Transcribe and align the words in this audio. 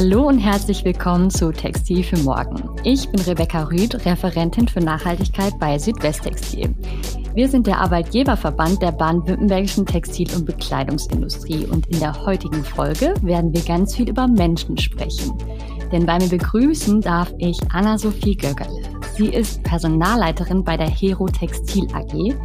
Hallo 0.00 0.28
und 0.28 0.38
herzlich 0.38 0.84
willkommen 0.84 1.28
zu 1.28 1.50
Textil 1.50 2.04
für 2.04 2.18
Morgen. 2.18 2.70
Ich 2.84 3.08
bin 3.08 3.20
Rebecca 3.22 3.64
Rüth, 3.64 4.06
Referentin 4.06 4.68
für 4.68 4.78
Nachhaltigkeit 4.78 5.58
bei 5.58 5.76
Südwesttextil. 5.76 6.72
Wir 7.34 7.48
sind 7.48 7.66
der 7.66 7.80
Arbeitgeberverband 7.80 8.80
der 8.80 8.92
baden-württembergischen 8.92 9.86
Textil- 9.86 10.32
und 10.36 10.46
Bekleidungsindustrie 10.46 11.66
und 11.66 11.88
in 11.88 11.98
der 11.98 12.24
heutigen 12.24 12.62
Folge 12.62 13.12
werden 13.22 13.52
wir 13.52 13.62
ganz 13.62 13.96
viel 13.96 14.08
über 14.08 14.28
Menschen 14.28 14.78
sprechen. 14.78 15.36
Denn 15.90 16.06
bei 16.06 16.16
mir 16.20 16.28
begrüßen 16.28 17.00
darf 17.00 17.34
ich 17.38 17.58
Anna-Sophie 17.72 18.36
Göckerle. 18.36 18.82
Sie 19.16 19.26
ist 19.26 19.64
Personalleiterin 19.64 20.62
bei 20.62 20.76
der 20.76 20.88
Hero 20.88 21.26
Textil 21.26 21.88
AG, 21.92 22.36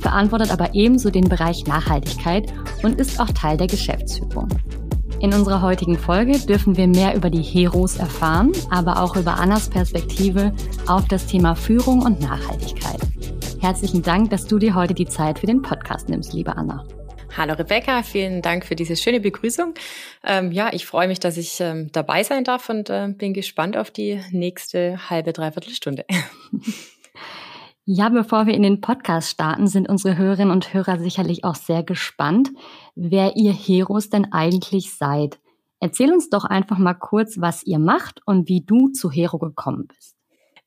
verantwortet 0.00 0.50
aber 0.50 0.74
ebenso 0.74 1.10
den 1.10 1.28
Bereich 1.28 1.66
Nachhaltigkeit 1.66 2.50
und 2.82 2.98
ist 2.98 3.20
auch 3.20 3.28
Teil 3.32 3.58
der 3.58 3.66
Geschäftsführung. 3.66 4.48
In 5.22 5.32
unserer 5.32 5.62
heutigen 5.62 5.96
Folge 5.96 6.36
dürfen 6.36 6.76
wir 6.76 6.88
mehr 6.88 7.14
über 7.14 7.30
die 7.30 7.42
Heroes 7.42 7.96
erfahren, 7.96 8.50
aber 8.70 9.00
auch 9.00 9.14
über 9.14 9.34
Annas 9.34 9.70
Perspektive 9.70 10.52
auf 10.88 11.06
das 11.06 11.26
Thema 11.26 11.54
Führung 11.54 12.02
und 12.02 12.20
Nachhaltigkeit. 12.20 13.00
Herzlichen 13.60 14.02
Dank, 14.02 14.30
dass 14.30 14.48
du 14.48 14.58
dir 14.58 14.74
heute 14.74 14.94
die 14.94 15.06
Zeit 15.06 15.38
für 15.38 15.46
den 15.46 15.62
Podcast 15.62 16.08
nimmst, 16.08 16.32
liebe 16.32 16.56
Anna. 16.56 16.84
Hallo 17.36 17.54
Rebecca, 17.54 18.02
vielen 18.02 18.42
Dank 18.42 18.66
für 18.66 18.74
diese 18.74 18.96
schöne 18.96 19.20
Begrüßung. 19.20 19.74
Ähm, 20.24 20.50
ja, 20.50 20.72
ich 20.72 20.86
freue 20.86 21.06
mich, 21.06 21.20
dass 21.20 21.36
ich 21.36 21.60
ähm, 21.60 21.92
dabei 21.92 22.24
sein 22.24 22.42
darf 22.42 22.68
und 22.68 22.90
äh, 22.90 23.06
bin 23.16 23.32
gespannt 23.32 23.76
auf 23.76 23.92
die 23.92 24.20
nächste 24.32 25.08
halbe, 25.08 25.32
dreiviertel 25.32 25.72
Stunde. 25.72 26.04
Ja, 27.84 28.10
bevor 28.10 28.46
wir 28.46 28.54
in 28.54 28.62
den 28.62 28.80
Podcast 28.80 29.28
starten, 29.28 29.66
sind 29.66 29.88
unsere 29.88 30.16
Hörerinnen 30.16 30.52
und 30.52 30.72
Hörer 30.72 31.00
sicherlich 31.00 31.42
auch 31.42 31.56
sehr 31.56 31.82
gespannt, 31.82 32.50
wer 32.94 33.34
ihr 33.34 33.52
Heroes 33.52 34.08
denn 34.08 34.32
eigentlich 34.32 34.94
seid. 34.94 35.40
Erzähl 35.80 36.12
uns 36.12 36.30
doch 36.30 36.44
einfach 36.44 36.78
mal 36.78 36.94
kurz, 36.94 37.40
was 37.40 37.64
ihr 37.64 37.80
macht 37.80 38.20
und 38.24 38.48
wie 38.48 38.60
du 38.60 38.90
zu 38.90 39.10
Hero 39.10 39.40
gekommen 39.40 39.88
bist. 39.88 40.16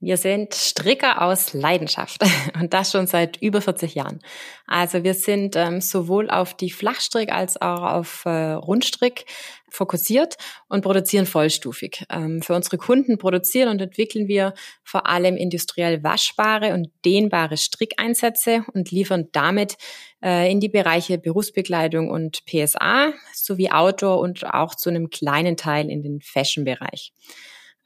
Wir 0.01 0.17
sind 0.17 0.53
Stricker 0.53 1.21
aus 1.21 1.53
Leidenschaft 1.53 2.21
und 2.59 2.73
das 2.73 2.91
schon 2.91 3.07
seit 3.07 3.41
über 3.41 3.61
40 3.61 3.95
Jahren. 3.95 4.19
Also 4.67 5.03
wir 5.03 5.13
sind 5.13 5.55
ähm, 5.55 5.79
sowohl 5.79 6.29
auf 6.29 6.53
die 6.53 6.69
Flachstrick 6.69 7.31
als 7.31 7.59
auch 7.61 7.81
auf 7.81 8.25
äh, 8.25 8.51
Rundstrick 8.51 9.25
fokussiert 9.69 10.35
und 10.67 10.81
produzieren 10.81 11.25
vollstufig. 11.25 12.05
Ähm, 12.09 12.41
für 12.41 12.55
unsere 12.55 12.77
Kunden 12.77 13.17
produzieren 13.17 13.69
und 13.69 13.81
entwickeln 13.81 14.27
wir 14.27 14.53
vor 14.83 15.07
allem 15.07 15.37
industriell 15.37 16.03
waschbare 16.03 16.73
und 16.73 16.89
dehnbare 17.05 17.57
Strickeinsätze 17.57 18.65
und 18.73 18.91
liefern 18.91 19.29
damit 19.31 19.77
äh, 20.23 20.51
in 20.51 20.59
die 20.59 20.69
Bereiche 20.69 21.17
Berufsbekleidung 21.17 22.09
und 22.09 22.45
PSA 22.45 23.13
sowie 23.33 23.71
Outdoor 23.71 24.19
und 24.19 24.45
auch 24.45 24.75
zu 24.75 24.89
einem 24.89 25.09
kleinen 25.09 25.55
Teil 25.55 25.89
in 25.89 26.03
den 26.03 26.21
Fashion-Bereich. 26.21 27.13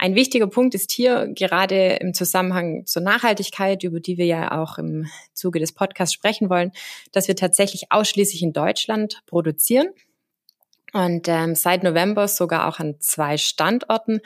Ein 0.01 0.15
wichtiger 0.15 0.47
Punkt 0.47 0.75
ist 0.75 0.93
hier 0.93 1.27
gerade 1.35 1.97
im 1.97 2.13
Zusammenhang 2.13 2.85
zur 2.85 3.01
Nachhaltigkeit, 3.01 3.83
über 3.83 3.99
die 3.99 4.17
wir 4.17 4.25
ja 4.25 4.57
auch 4.57 4.77
im 4.77 5.07
Zuge 5.33 5.59
des 5.59 5.73
Podcasts 5.73 6.13
sprechen 6.13 6.49
wollen, 6.49 6.71
dass 7.11 7.27
wir 7.27 7.35
tatsächlich 7.35 7.91
ausschließlich 7.91 8.41
in 8.41 8.53
Deutschland 8.53 9.21
produzieren 9.25 9.89
und 10.93 11.27
ähm, 11.27 11.53
seit 11.53 11.83
November 11.83 12.29
sogar 12.29 12.69
auch 12.69 12.79
an 12.79 12.95
zwei 13.01 13.37
Standorten, 13.37 14.21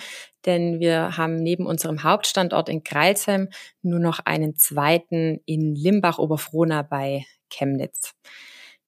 denn 0.46 0.80
wir 0.80 1.18
haben 1.18 1.42
neben 1.42 1.66
unserem 1.66 2.04
Hauptstandort 2.04 2.70
in 2.70 2.84
Greilsheim 2.84 3.50
nur 3.82 4.00
noch 4.00 4.20
einen 4.20 4.56
zweiten 4.56 5.42
in 5.48 5.74
Limbach-Oberfrohna 5.74 6.84
bei 6.84 7.26
Chemnitz. 7.50 8.14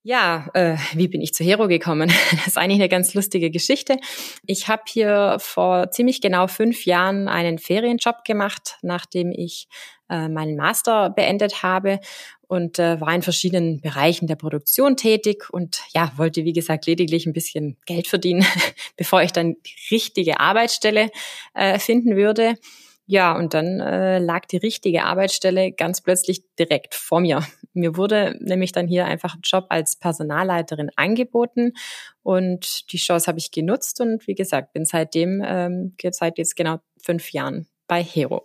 Ja, 0.07 0.51
äh, 0.53 0.77
wie 0.93 1.07
bin 1.07 1.19
ich 1.19 1.33
zu 1.33 1.43
Hero 1.43 1.67
gekommen? 1.67 2.13
Das 2.31 2.45
ist 2.45 2.57
eigentlich 2.59 2.79
eine 2.79 2.89
ganz 2.89 3.15
lustige 3.15 3.49
Geschichte. 3.49 3.97
Ich 4.45 4.67
habe 4.67 4.83
hier 4.87 5.37
vor 5.39 5.89
ziemlich 5.89 6.21
genau 6.21 6.45
fünf 6.45 6.85
Jahren 6.85 7.27
einen 7.27 7.57
Ferienjob 7.57 8.23
gemacht, 8.23 8.77
nachdem 8.83 9.31
ich 9.31 9.67
äh, 10.07 10.29
meinen 10.29 10.57
Master 10.57 11.09
beendet 11.09 11.63
habe 11.63 11.99
und 12.47 12.77
äh, 12.77 13.01
war 13.01 13.15
in 13.15 13.23
verschiedenen 13.23 13.81
Bereichen 13.81 14.27
der 14.27 14.35
Produktion 14.35 14.95
tätig 14.95 15.49
und 15.49 15.81
ja, 15.95 16.11
wollte 16.17 16.45
wie 16.45 16.53
gesagt 16.53 16.85
lediglich 16.85 17.25
ein 17.25 17.33
bisschen 17.33 17.75
Geld 17.87 18.07
verdienen, 18.07 18.45
bevor 18.97 19.23
ich 19.23 19.31
dann 19.31 19.55
die 19.65 19.95
richtige 19.95 20.39
Arbeitsstelle 20.39 21.09
äh, 21.55 21.79
finden 21.79 22.15
würde. 22.15 22.59
Ja, 23.07 23.37
und 23.37 23.53
dann 23.53 23.79
äh, 23.79 24.17
lag 24.17 24.45
die 24.45 24.57
richtige 24.57 25.03
Arbeitsstelle 25.03 25.71
ganz 25.71 26.01
plötzlich 26.01 26.43
direkt 26.57 26.95
vor 26.95 27.19
mir. 27.19 27.45
Mir 27.73 27.97
wurde 27.97 28.35
nämlich 28.39 28.71
dann 28.71 28.87
hier 28.87 29.05
einfach 29.05 29.35
ein 29.35 29.41
Job 29.43 29.67
als 29.69 29.95
Personalleiterin 29.95 30.89
angeboten 30.95 31.73
und 32.23 32.91
die 32.91 32.97
Chance 32.97 33.27
habe 33.27 33.37
ich 33.37 33.51
genutzt 33.51 34.01
und 34.01 34.25
wie 34.27 34.33
gesagt, 34.33 34.73
bin 34.73 34.85
seitdem, 34.85 35.43
ähm, 35.45 35.95
seit 36.11 36.39
jetzt 36.39 36.55
genau 36.55 36.79
fünf 36.99 37.31
Jahren 37.31 37.67
bei 37.87 38.01
Hero. 38.01 38.43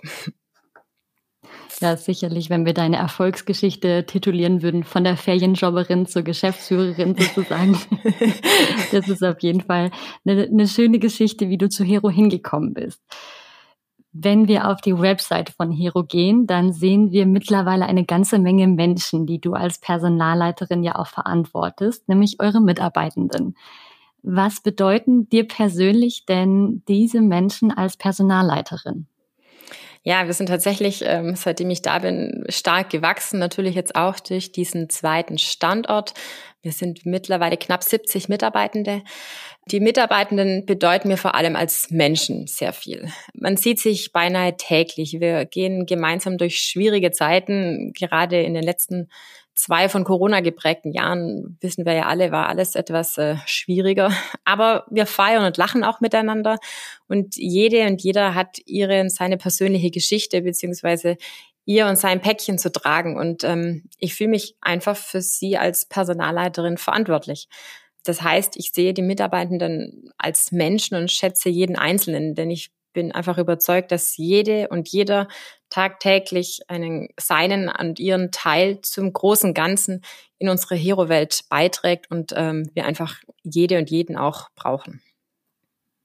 Ja, 1.81 1.97
sicherlich, 1.97 2.50
wenn 2.50 2.66
wir 2.66 2.75
deine 2.75 2.98
Erfolgsgeschichte 2.98 4.04
titulieren 4.04 4.60
würden, 4.60 4.84
von 4.84 5.04
der 5.04 5.16
Ferienjobberin 5.16 6.04
zur 6.04 6.22
Geschäftsführerin 6.22 7.16
sozusagen. 7.16 7.78
das 8.92 9.09
ist 9.09 9.25
auf 9.25 9.41
jeden 9.41 9.62
Fall 9.62 9.91
eine, 10.27 10.42
eine 10.42 10.69
schöne 10.69 10.98
Geschichte, 10.98 11.48
wie 11.48 11.56
du 11.56 11.71
zu 11.71 11.82
Hero 11.82 12.10
hingekommen 12.10 12.75
bist. 12.75 13.00
Wenn 14.12 14.48
wir 14.48 14.69
auf 14.69 14.81
die 14.81 14.98
Website 14.98 15.50
von 15.50 15.71
Hero 15.71 16.03
gehen, 16.03 16.47
dann 16.47 16.72
sehen 16.72 17.12
wir 17.12 17.26
mittlerweile 17.26 17.87
eine 17.87 18.04
ganze 18.04 18.41
Menge 18.41 18.66
Menschen, 18.66 19.25
die 19.25 19.41
du 19.41 19.53
als 19.54 19.78
Personalleiterin 19.78 20.82
ja 20.82 20.97
auch 20.97 21.06
verantwortest, 21.06 22.09
nämlich 22.09 22.37
eure 22.41 22.60
Mitarbeitenden. 22.60 23.56
Was 24.22 24.60
bedeuten 24.60 25.28
dir 25.28 25.47
persönlich 25.47 26.26
denn 26.26 26.82
diese 26.88 27.21
Menschen 27.21 27.71
als 27.71 27.97
Personalleiterin? 27.97 29.06
Ja, 30.03 30.27
wir 30.27 30.32
sind 30.32 30.47
tatsächlich, 30.47 31.03
ähm, 31.04 31.37
seitdem 31.37 31.69
ich 31.69 31.82
da 31.82 31.98
bin, 31.98 32.44
stark 32.48 32.88
gewachsen. 32.88 33.38
Natürlich 33.38 33.75
jetzt 33.75 33.97
auch 33.97 34.19
durch 34.19 34.50
diesen 34.50 34.88
zweiten 34.88 35.37
Standort. 35.37 36.15
Wir 36.62 36.72
sind 36.72 37.06
mittlerweile 37.06 37.56
knapp 37.56 37.82
70 37.82 38.28
Mitarbeitende. 38.28 39.03
Die 39.66 39.81
Mitarbeitenden 39.81 40.66
bedeuten 40.66 41.09
mir 41.09 41.16
vor 41.16 41.34
allem 41.34 41.56
als 41.56 41.91
Menschen 41.91 42.47
sehr 42.47 42.75
viel. 42.75 43.09
Man 43.32 43.56
sieht 43.56 43.81
sich 43.81 44.12
beinahe 44.12 44.56
täglich. 44.56 45.21
Wir 45.21 45.47
gehen 45.47 45.87
gemeinsam 45.87 46.37
durch 46.37 46.60
schwierige 46.60 47.12
Zeiten. 47.12 47.93
Gerade 47.94 48.43
in 48.43 48.53
den 48.53 48.62
letzten 48.62 49.09
zwei 49.54 49.88
von 49.88 50.04
Corona 50.04 50.41
geprägten 50.41 50.93
Jahren, 50.93 51.56
wissen 51.60 51.84
wir 51.84 51.93
ja 51.93 52.06
alle, 52.06 52.31
war 52.31 52.48
alles 52.48 52.75
etwas 52.75 53.16
äh, 53.19 53.37
schwieriger. 53.47 54.12
Aber 54.44 54.84
wir 54.91 55.06
feiern 55.06 55.44
und 55.44 55.56
lachen 55.56 55.84
auch 55.84 56.00
miteinander. 56.00 56.59
Und 57.09 57.37
jede 57.37 57.87
und 57.87 58.03
jeder 58.03 58.34
hat 58.34 58.59
ihre 58.66 59.00
und 59.00 59.10
seine 59.10 59.37
persönliche 59.37 59.91
Geschichte 59.91 60.42
beziehungsweise 60.42 61.16
ihr 61.65 61.87
und 61.87 61.97
sein 61.97 62.21
Päckchen 62.21 62.59
zu 62.59 62.72
tragen. 62.72 63.16
Und 63.16 63.44
ähm, 63.44 63.84
ich 63.98 64.15
fühle 64.15 64.31
mich 64.31 64.56
einfach 64.60 64.97
für 64.97 65.21
sie 65.21 65.56
als 65.56 65.87
Personalleiterin 65.87 66.78
verantwortlich. 66.78 67.48
Das 68.04 68.22
heißt, 68.22 68.57
ich 68.57 68.72
sehe 68.72 68.95
die 68.95 69.03
Mitarbeitenden 69.03 70.10
als 70.16 70.53
Menschen 70.53 70.97
und 70.97 71.10
schätze 71.10 71.48
jeden 71.48 71.77
Einzelnen, 71.77 72.34
denn 72.34 72.51
ich 72.51 72.71
bin 72.92 73.12
einfach 73.12 73.39
überzeugt, 73.39 73.92
dass 73.92 74.16
jede 74.16 74.68
und 74.68 74.89
jeder 74.89 75.28
tagtäglich 75.68 76.62
einen 76.68 77.09
seinen 77.18 77.68
und 77.68 78.01
ihren 78.01 78.33
Teil 78.33 78.80
zum 78.83 79.13
großen 79.13 79.54
Ganzen 79.54 80.03
in 80.39 80.48
unsere 80.48 80.74
Hero-Welt 80.74 81.42
beiträgt 81.48 82.10
und 82.10 82.33
ähm, 82.34 82.71
wir 82.74 82.86
einfach 82.86 83.21
jede 83.42 83.78
und 83.78 83.91
jeden 83.91 84.16
auch 84.16 84.48
brauchen. 84.56 85.03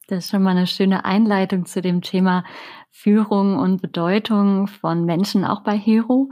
Das 0.07 0.25
ist 0.25 0.31
schon 0.31 0.43
mal 0.43 0.51
eine 0.51 0.67
schöne 0.67 1.03
Einleitung 1.03 1.65
zu 1.65 1.81
dem 1.81 2.01
Thema 2.01 2.43
Führung 2.91 3.57
und 3.57 3.81
Bedeutung 3.81 4.67
von 4.67 5.03
Menschen 5.05 5.43
auch 5.43 5.61
bei 5.61 5.77
Hero. 5.77 6.29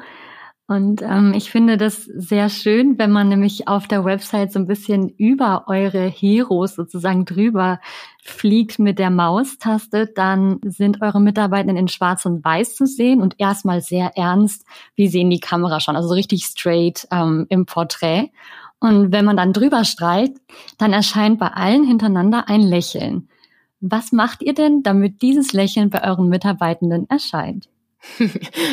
Und 0.65 1.01
ähm, 1.01 1.33
ich 1.35 1.51
finde 1.51 1.75
das 1.75 2.03
sehr 2.03 2.47
schön, 2.49 2.97
wenn 2.97 3.11
man 3.11 3.27
nämlich 3.27 3.67
auf 3.67 3.87
der 3.87 4.05
Website 4.05 4.53
so 4.53 4.59
ein 4.59 4.67
bisschen 4.67 5.09
über 5.09 5.65
eure 5.67 6.07
Heroes 6.07 6.75
sozusagen 6.75 7.25
drüber 7.25 7.79
fliegt 8.23 8.79
mit 8.79 8.97
der 8.97 9.09
Maustaste, 9.09 10.07
dann 10.07 10.59
sind 10.63 11.01
eure 11.01 11.19
Mitarbeitenden 11.19 11.75
in 11.75 11.87
Schwarz 11.89 12.25
und 12.25 12.45
Weiß 12.45 12.75
zu 12.75 12.85
sehen 12.85 13.21
und 13.21 13.35
erstmal 13.39 13.81
sehr 13.81 14.15
ernst, 14.15 14.65
wie 14.95 15.09
sehen 15.09 15.29
die 15.29 15.41
Kamera 15.41 15.81
schon, 15.81 15.97
also 15.97 16.13
richtig 16.13 16.45
straight 16.45 17.07
ähm, 17.11 17.45
im 17.49 17.65
Porträt. 17.65 18.31
Und 18.79 19.11
wenn 19.11 19.25
man 19.25 19.37
dann 19.37 19.53
drüber 19.53 19.83
streicht, 19.83 20.37
dann 20.77 20.93
erscheint 20.93 21.39
bei 21.39 21.47
allen 21.47 21.83
hintereinander 21.83 22.47
ein 22.47 22.61
Lächeln. 22.61 23.27
Was 23.85 24.13
macht 24.13 24.41
ihr 24.41 24.53
denn, 24.53 24.81
damit 24.81 25.21
dieses 25.21 25.51
Lächeln 25.51 25.89
bei 25.89 26.07
euren 26.07 26.29
Mitarbeitenden 26.29 27.09
erscheint? 27.09 27.67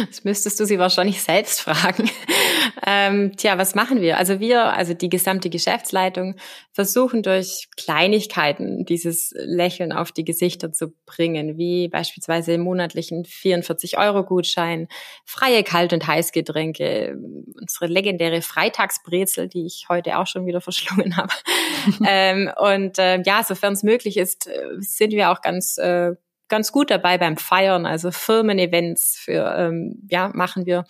Das 0.08 0.24
müsstest 0.24 0.58
du 0.58 0.66
sie 0.66 0.78
wahrscheinlich 0.78 1.22
selbst 1.22 1.60
fragen. 1.60 2.10
Ähm, 2.86 3.36
tja, 3.36 3.58
was 3.58 3.74
machen 3.74 4.00
wir? 4.00 4.18
Also 4.18 4.40
wir, 4.40 4.72
also 4.74 4.94
die 4.94 5.08
gesamte 5.08 5.50
Geschäftsleitung, 5.50 6.36
versuchen 6.72 7.22
durch 7.22 7.68
Kleinigkeiten 7.76 8.84
dieses 8.84 9.32
Lächeln 9.34 9.92
auf 9.92 10.12
die 10.12 10.24
Gesichter 10.24 10.72
zu 10.72 10.92
bringen, 11.06 11.56
wie 11.56 11.88
beispielsweise 11.88 12.52
im 12.54 12.62
monatlichen 12.62 13.24
44-Euro-Gutschein, 13.24 14.88
freie 15.24 15.62
Kalt- 15.62 15.92
und 15.92 16.06
Heißgetränke, 16.06 17.16
unsere 17.60 17.86
legendäre 17.86 18.42
Freitagsbrezel, 18.42 19.48
die 19.48 19.66
ich 19.66 19.86
heute 19.88 20.18
auch 20.18 20.26
schon 20.26 20.46
wieder 20.46 20.60
verschlungen 20.60 21.16
habe. 21.16 21.32
ähm, 22.06 22.50
und 22.56 22.98
äh, 22.98 23.22
ja, 23.24 23.44
sofern 23.44 23.74
es 23.74 23.82
möglich 23.82 24.16
ist, 24.16 24.46
äh, 24.46 24.66
sind 24.78 25.12
wir 25.12 25.30
auch 25.30 25.40
ganz 25.40 25.78
äh, 25.78 26.12
ganz 26.50 26.72
gut 26.72 26.90
dabei 26.90 27.16
beim 27.16 27.38
Feiern, 27.38 27.86
also 27.86 28.10
Firmen-Events 28.10 29.16
für, 29.16 29.54
ähm, 29.56 30.02
ja, 30.10 30.30
machen 30.34 30.66
wir. 30.66 30.84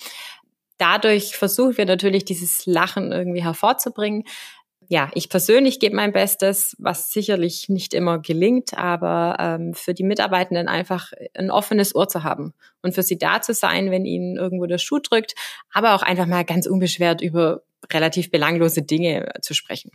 Dadurch 0.79 1.37
versuchen 1.37 1.77
wir 1.77 1.87
natürlich 1.87 2.25
dieses 2.25 2.67
Lachen 2.67 3.13
irgendwie 3.13 3.45
hervorzubringen. 3.45 4.25
Ja, 4.89 5.09
ich 5.15 5.29
persönlich 5.29 5.79
gebe 5.79 5.95
mein 5.95 6.13
Bestes, 6.13 6.75
was 6.81 7.13
sicherlich 7.13 7.69
nicht 7.69 7.95
immer 7.95 8.19
gelingt, 8.19 8.77
aber 8.77 9.37
ähm, 9.39 9.73
für 9.73 9.95
die 9.95 10.03
Mitarbeitenden 10.03 10.67
einfach 10.67 11.13
ein 11.35 11.53
offenes 11.53 11.95
Ohr 11.95 12.09
zu 12.09 12.25
haben 12.25 12.55
und 12.83 12.93
für 12.93 13.05
sie 13.05 13.17
da 13.17 13.41
zu 13.41 13.55
sein, 13.55 13.93
wenn 13.93 14.05
ihnen 14.05 14.37
irgendwo 14.37 14.67
der 14.67 14.79
Schuh 14.79 14.99
drückt, 14.99 15.35
aber 15.73 15.95
auch 15.95 16.03
einfach 16.03 16.27
mal 16.27 16.45
ganz 16.45 16.67
unbeschwert 16.67 17.21
über 17.21 17.63
relativ 17.93 18.33
belanglose 18.33 18.83
Dinge 18.83 19.29
zu 19.43 19.55
sprechen. 19.55 19.93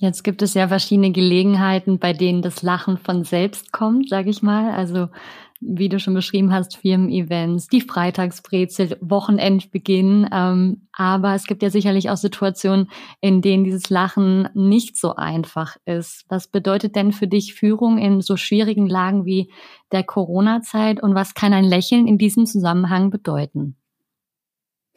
Jetzt 0.00 0.24
gibt 0.24 0.40
es 0.40 0.54
ja 0.54 0.66
verschiedene 0.66 1.12
Gelegenheiten, 1.12 1.98
bei 1.98 2.14
denen 2.14 2.40
das 2.40 2.62
Lachen 2.62 2.96
von 2.96 3.22
selbst 3.22 3.70
kommt, 3.70 4.08
sage 4.08 4.30
ich 4.30 4.40
mal. 4.40 4.72
Also 4.72 5.08
wie 5.60 5.90
du 5.90 6.00
schon 6.00 6.14
beschrieben 6.14 6.54
hast, 6.54 6.78
Firmen-Events, 6.78 7.66
die 7.66 7.82
Freitagsbrezel, 7.82 8.96
Wochenendbeginn. 9.02 10.26
Ähm, 10.32 10.88
aber 10.92 11.34
es 11.34 11.44
gibt 11.44 11.62
ja 11.62 11.68
sicherlich 11.68 12.08
auch 12.08 12.16
Situationen, 12.16 12.90
in 13.20 13.42
denen 13.42 13.64
dieses 13.64 13.90
Lachen 13.90 14.48
nicht 14.54 14.96
so 14.96 15.16
einfach 15.16 15.76
ist. 15.84 16.24
Was 16.30 16.48
bedeutet 16.48 16.96
denn 16.96 17.12
für 17.12 17.28
dich 17.28 17.52
Führung 17.52 17.98
in 17.98 18.22
so 18.22 18.38
schwierigen 18.38 18.86
Lagen 18.86 19.26
wie 19.26 19.52
der 19.92 20.02
Corona-Zeit 20.02 21.02
und 21.02 21.14
was 21.14 21.34
kann 21.34 21.52
ein 21.52 21.64
Lächeln 21.64 22.06
in 22.06 22.16
diesem 22.16 22.46
Zusammenhang 22.46 23.10
bedeuten? 23.10 23.76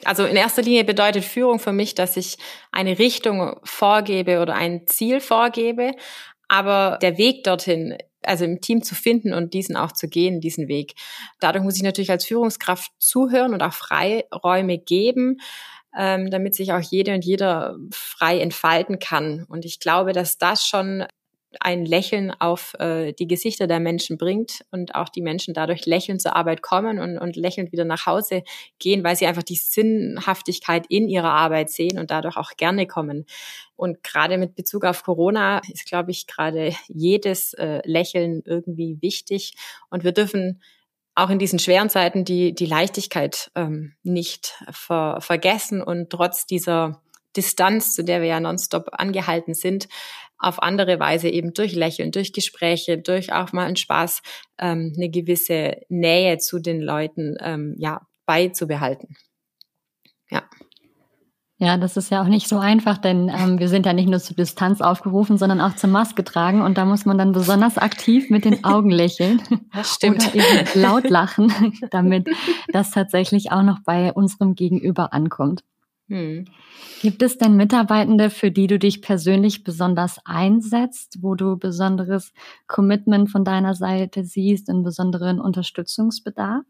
Also 0.05 0.25
in 0.25 0.35
erster 0.35 0.61
Linie 0.61 0.83
bedeutet 0.83 1.23
Führung 1.23 1.59
für 1.59 1.71
mich, 1.71 1.95
dass 1.95 2.17
ich 2.17 2.37
eine 2.71 2.99
Richtung 2.99 3.59
vorgebe 3.63 4.41
oder 4.41 4.55
ein 4.55 4.87
Ziel 4.87 5.19
vorgebe, 5.19 5.91
aber 6.47 6.99
der 7.01 7.17
Weg 7.17 7.43
dorthin, 7.43 7.97
also 8.23 8.45
im 8.45 8.61
Team 8.61 8.83
zu 8.83 8.95
finden 8.95 9.33
und 9.33 9.53
diesen 9.53 9.75
auch 9.75 9.91
zu 9.91 10.07
gehen, 10.07 10.41
diesen 10.41 10.67
Weg. 10.67 10.93
Dadurch 11.39 11.63
muss 11.63 11.75
ich 11.75 11.83
natürlich 11.83 12.11
als 12.11 12.25
Führungskraft 12.25 12.91
zuhören 12.99 13.53
und 13.53 13.63
auch 13.63 13.73
Freiräume 13.73 14.77
geben, 14.77 15.39
ähm, 15.97 16.31
damit 16.31 16.55
sich 16.55 16.71
auch 16.73 16.81
jede 16.81 17.13
und 17.13 17.25
jeder 17.25 17.77
frei 17.91 18.39
entfalten 18.39 18.99
kann. 18.99 19.45
Und 19.47 19.65
ich 19.65 19.79
glaube, 19.79 20.13
dass 20.13 20.37
das 20.37 20.65
schon 20.65 21.05
ein 21.61 21.85
Lächeln 21.85 22.31
auf 22.31 22.73
äh, 22.79 23.13
die 23.13 23.27
Gesichter 23.27 23.67
der 23.67 23.79
Menschen 23.79 24.17
bringt 24.17 24.65
und 24.71 24.95
auch 24.95 25.09
die 25.09 25.21
Menschen 25.21 25.53
dadurch 25.53 25.85
lächelnd 25.85 26.21
zur 26.21 26.35
Arbeit 26.35 26.61
kommen 26.61 26.99
und, 26.99 27.17
und 27.17 27.35
lächelnd 27.35 27.71
wieder 27.71 27.85
nach 27.85 28.05
Hause 28.05 28.43
gehen, 28.79 29.03
weil 29.03 29.15
sie 29.15 29.25
einfach 29.25 29.43
die 29.43 29.55
Sinnhaftigkeit 29.55 30.85
in 30.89 31.09
ihrer 31.09 31.31
Arbeit 31.31 31.69
sehen 31.69 31.99
und 31.99 32.11
dadurch 32.11 32.37
auch 32.37 32.51
gerne 32.57 32.87
kommen. 32.87 33.25
Und 33.75 34.03
gerade 34.03 34.37
mit 34.37 34.55
Bezug 34.55 34.85
auf 34.85 35.03
Corona 35.03 35.61
ist, 35.71 35.85
glaube 35.85 36.11
ich, 36.11 36.27
gerade 36.27 36.73
jedes 36.87 37.53
äh, 37.53 37.81
Lächeln 37.85 38.41
irgendwie 38.45 38.97
wichtig. 39.01 39.53
Und 39.89 40.03
wir 40.03 40.11
dürfen 40.11 40.61
auch 41.15 41.29
in 41.29 41.39
diesen 41.39 41.59
schweren 41.59 41.89
Zeiten 41.89 42.25
die, 42.25 42.55
die 42.55 42.65
Leichtigkeit 42.65 43.51
ähm, 43.55 43.93
nicht 44.03 44.55
ver 44.71 45.17
vergessen 45.21 45.81
und 45.81 46.09
trotz 46.09 46.45
dieser 46.45 47.01
Distanz, 47.35 47.95
zu 47.95 48.03
der 48.03 48.21
wir 48.21 48.27
ja 48.29 48.39
nonstop 48.39 48.89
angehalten 48.91 49.53
sind, 49.53 49.87
auf 50.43 50.61
andere 50.61 50.99
Weise 50.99 51.29
eben 51.29 51.53
durch 51.53 51.73
Lächeln, 51.73 52.11
durch 52.11 52.33
Gespräche, 52.33 52.97
durch 52.97 53.33
auch 53.33 53.53
mal 53.53 53.65
einen 53.65 53.75
Spaß 53.75 54.21
ähm, 54.59 54.93
eine 54.95 55.09
gewisse 55.09 55.77
Nähe 55.89 56.37
zu 56.37 56.59
den 56.59 56.81
Leuten 56.81 57.35
ähm, 57.41 57.75
ja 57.77 58.01
beizubehalten. 58.25 59.15
Ja. 60.29 60.43
Ja, 61.59 61.77
das 61.77 61.95
ist 61.95 62.11
ja 62.11 62.21
auch 62.21 62.27
nicht 62.27 62.49
so 62.49 62.57
einfach, 62.57 62.97
denn 62.97 63.29
ähm, 63.29 63.57
wir 63.57 63.69
sind 63.69 63.85
ja 63.85 63.93
nicht 63.93 64.09
nur 64.09 64.19
zur 64.19 64.35
Distanz 64.35 64.81
aufgerufen, 64.81 65.37
sondern 65.37 65.61
auch 65.61 65.75
zur 65.75 65.89
Maske 65.89 66.23
tragen 66.25 66.61
und 66.61 66.77
da 66.77 66.83
muss 66.83 67.05
man 67.05 67.17
dann 67.17 67.31
besonders 67.31 67.77
aktiv 67.77 68.29
mit 68.29 68.43
den 68.43 68.63
Augen 68.63 68.89
lächeln. 68.89 69.41
Das 69.73 69.95
stimmt. 69.95 70.33
Oder 70.33 70.35
eben 70.35 70.81
laut 70.81 71.09
lachen, 71.09 71.73
damit 71.91 72.27
das 72.71 72.91
tatsächlich 72.91 73.51
auch 73.51 73.63
noch 73.63 73.79
bei 73.85 74.11
unserem 74.11 74.55
Gegenüber 74.55 75.13
ankommt. 75.13 75.63
Hm. 76.09 76.45
Gibt 77.01 77.21
es 77.21 77.37
denn 77.37 77.55
Mitarbeitende, 77.55 78.29
für 78.29 78.51
die 78.51 78.67
du 78.67 78.77
dich 78.79 79.01
persönlich 79.01 79.63
besonders 79.63 80.19
einsetzt, 80.25 81.19
wo 81.21 81.35
du 81.35 81.57
besonderes 81.57 82.33
Commitment 82.67 83.31
von 83.31 83.45
deiner 83.45 83.73
Seite 83.75 84.23
siehst, 84.25 84.69
einen 84.69 84.83
besonderen 84.83 85.39
Unterstützungsbedarf? 85.39 86.63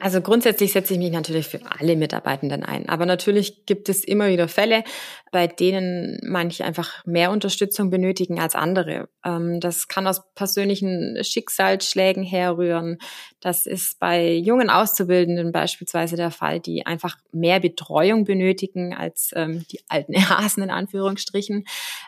Also 0.00 0.20
grundsätzlich 0.20 0.72
setze 0.72 0.94
ich 0.94 0.98
mich 0.98 1.12
natürlich 1.12 1.46
für 1.46 1.60
alle 1.78 1.94
Mitarbeitenden 1.94 2.64
ein. 2.64 2.88
Aber 2.88 3.06
natürlich 3.06 3.64
gibt 3.64 3.88
es 3.88 4.02
immer 4.02 4.28
wieder 4.28 4.48
Fälle, 4.48 4.82
bei 5.30 5.46
denen 5.46 6.18
manche 6.24 6.64
einfach 6.64 7.04
mehr 7.06 7.30
Unterstützung 7.30 7.90
benötigen 7.90 8.40
als 8.40 8.56
andere. 8.56 9.08
Ähm, 9.24 9.60
das 9.60 9.86
kann 9.86 10.08
aus 10.08 10.22
persönlichen 10.34 11.22
Schicksalsschlägen 11.22 12.24
herrühren. 12.24 12.98
Das 13.38 13.66
ist 13.66 14.00
bei 14.00 14.32
jungen 14.32 14.68
Auszubildenden 14.68 15.52
beispielsweise 15.52 16.16
der 16.16 16.32
Fall, 16.32 16.58
die 16.58 16.84
einfach 16.86 17.16
mehr 17.30 17.60
Betreuung 17.60 18.24
benötigen 18.24 18.94
als 18.94 19.30
ähm, 19.36 19.64
die 19.70 19.78
alten 19.88 20.14
Hasen 20.28 20.64
in 20.64 20.70
Anführungsstrichen. 20.70 21.66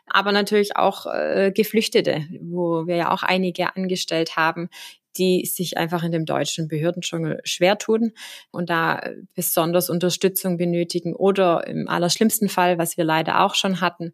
Aber 0.09 0.33
natürlich 0.33 0.77
auch 0.77 1.06
äh, 1.06 1.53
Geflüchtete, 1.55 2.27
wo 2.41 2.88
wir 2.88 2.97
ja 2.97 3.12
auch 3.12 3.23
einige 3.23 3.77
angestellt 3.77 4.35
haben, 4.35 4.71
die 5.19 5.45
sich 5.47 5.77
einfach 5.77 6.03
in 6.03 6.13
dem 6.13 6.25
deutschen 6.25 6.69
Behördendschungel 6.69 7.41
schwer 7.45 7.79
tun 7.79 8.13
und 8.51 8.71
da 8.71 9.03
besonders 9.35 9.91
Unterstützung 9.91 10.57
benötigen 10.57 11.15
oder 11.15 11.67
im 11.67 11.89
allerschlimmsten 11.89 12.49
Fall, 12.49 12.79
was 12.79 12.97
wir 12.97 13.05
leider 13.05 13.45
auch 13.45 13.55
schon 13.55 13.81
hatten, 13.81 14.13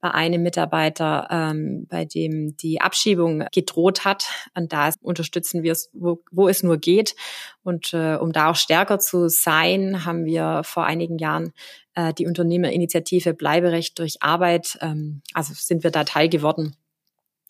bei 0.00 0.10
einem 0.12 0.42
Mitarbeiter, 0.42 1.28
ähm, 1.30 1.86
bei 1.88 2.06
dem 2.06 2.56
die 2.56 2.80
Abschiebung 2.80 3.44
gedroht 3.52 4.04
hat. 4.04 4.24
Und 4.54 4.72
da 4.72 4.90
unterstützen 5.02 5.62
wir 5.62 5.72
es, 5.72 5.90
wo, 5.92 6.22
wo 6.30 6.48
es 6.48 6.62
nur 6.62 6.78
geht. 6.78 7.14
Und 7.62 7.92
äh, 7.92 8.16
um 8.16 8.32
da 8.32 8.50
auch 8.50 8.56
stärker 8.56 8.98
zu 8.98 9.28
sein, 9.28 10.04
haben 10.06 10.24
wir 10.24 10.62
vor 10.64 10.84
einigen 10.86 11.18
Jahren 11.18 11.52
äh, 11.94 12.14
die 12.14 12.26
Unternehmerinitiative 12.26 13.34
Bleiberecht 13.34 13.98
durch 13.98 14.22
Arbeit, 14.22 14.78
ähm, 14.80 15.22
also 15.34 15.52
sind 15.54 15.84
wir 15.84 15.90
da 15.90 16.04
Teil 16.04 16.30
geworden, 16.30 16.76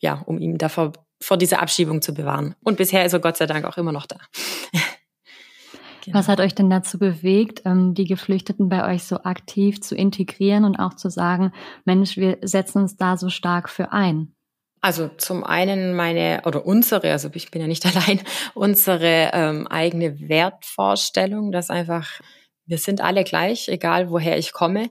ja, 0.00 0.20
um 0.26 0.38
ihm 0.38 0.58
davor 0.58 0.92
vor 0.92 1.06
dieser 1.38 1.62
Abschiebung 1.62 2.02
zu 2.02 2.14
bewahren. 2.14 2.54
Und 2.62 2.76
bisher 2.76 3.04
ist 3.04 3.12
er 3.12 3.20
Gott 3.20 3.36
sei 3.36 3.46
Dank 3.46 3.64
auch 3.64 3.76
immer 3.76 3.92
noch 3.92 4.06
da. 4.06 4.16
genau. 6.04 6.18
Was 6.18 6.28
hat 6.28 6.40
euch 6.40 6.54
denn 6.54 6.70
dazu 6.70 6.98
bewegt, 6.98 7.62
ähm, 7.64 7.94
die 7.94 8.06
Geflüchteten 8.06 8.68
bei 8.68 8.92
euch 8.92 9.04
so 9.04 9.22
aktiv 9.22 9.80
zu 9.80 9.94
integrieren 9.94 10.64
und 10.64 10.76
auch 10.76 10.94
zu 10.94 11.10
sagen, 11.10 11.52
Mensch, 11.84 12.16
wir 12.16 12.38
setzen 12.42 12.82
uns 12.82 12.96
da 12.96 13.16
so 13.16 13.28
stark 13.28 13.68
für 13.68 13.92
ein? 13.92 14.34
Also 14.82 15.08
zum 15.08 15.44
einen 15.44 15.94
meine 15.94 16.42
oder 16.46 16.64
unsere, 16.64 17.12
also 17.12 17.28
ich 17.34 17.50
bin 17.50 17.60
ja 17.60 17.68
nicht 17.68 17.84
allein, 17.96 18.20
unsere 18.54 19.30
ähm, 19.32 19.66
eigene 19.66 20.28
Wertvorstellung, 20.28 21.52
dass 21.52 21.70
einfach 21.70 22.20
wir 22.66 22.78
sind 22.78 23.00
alle 23.00 23.24
gleich, 23.24 23.68
egal 23.68 24.10
woher 24.10 24.38
ich 24.38 24.52
komme 24.52 24.90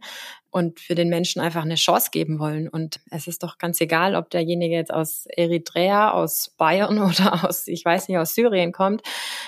und 0.52 0.80
für 0.80 0.96
den 0.96 1.10
Menschen 1.10 1.42
einfach 1.42 1.64
eine 1.64 1.76
Chance 1.76 2.10
geben 2.12 2.40
wollen. 2.40 2.68
Und 2.68 3.00
es 3.12 3.28
ist 3.28 3.44
doch 3.44 3.58
ganz 3.58 3.80
egal, 3.82 4.16
ob 4.16 4.30
derjenige 4.30 4.76
jetzt 4.76 4.94
aus 4.94 5.26
Eritrea, 5.28 6.12
aus 6.12 6.54
Bayern 6.58 7.00
oder 7.04 7.48
aus, 7.48 7.68
ich 7.68 7.86
weiß 7.86 8.08
nicht, 8.08 8.18
aus 8.18 8.34
Syrien 8.36 8.72
kommt. 8.72 9.02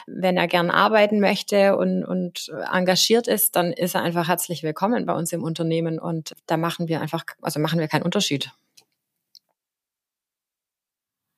Wenn 0.05 0.37
er 0.37 0.47
gern 0.47 0.69
arbeiten 0.69 1.19
möchte 1.19 1.75
und, 1.75 2.03
und 2.03 2.51
engagiert 2.71 3.27
ist, 3.27 3.55
dann 3.55 3.73
ist 3.73 3.95
er 3.95 4.03
einfach 4.03 4.27
herzlich 4.27 4.63
willkommen 4.63 5.05
bei 5.05 5.13
uns 5.13 5.33
im 5.33 5.43
Unternehmen. 5.43 5.99
Und 5.99 6.33
da 6.45 6.57
machen 6.57 6.87
wir 6.87 7.01
einfach, 7.01 7.23
also 7.41 7.59
machen 7.59 7.79
wir 7.79 7.87
keinen 7.87 8.03
Unterschied. 8.03 8.51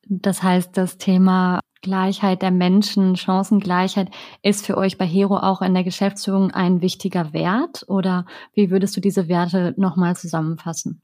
Das 0.05 0.43
heißt, 0.43 0.75
das 0.75 0.97
Thema 0.97 1.61
Gleichheit 1.83 2.41
der 2.41 2.49
Menschen, 2.49 3.15
Chancengleichheit 3.15 4.09
ist 4.41 4.65
für 4.65 4.77
euch 4.77 4.97
bei 4.97 5.05
Hero 5.05 5.37
auch 5.37 5.61
in 5.61 5.75
der 5.75 5.83
Geschäftsführung 5.83 6.49
ein 6.49 6.81
wichtiger 6.81 7.33
Wert 7.33 7.85
oder 7.87 8.25
wie 8.53 8.71
würdest 8.71 8.97
du 8.97 9.01
diese 9.01 9.27
Werte 9.27 9.75
nochmal 9.77 10.15
zusammenfassen? 10.15 11.03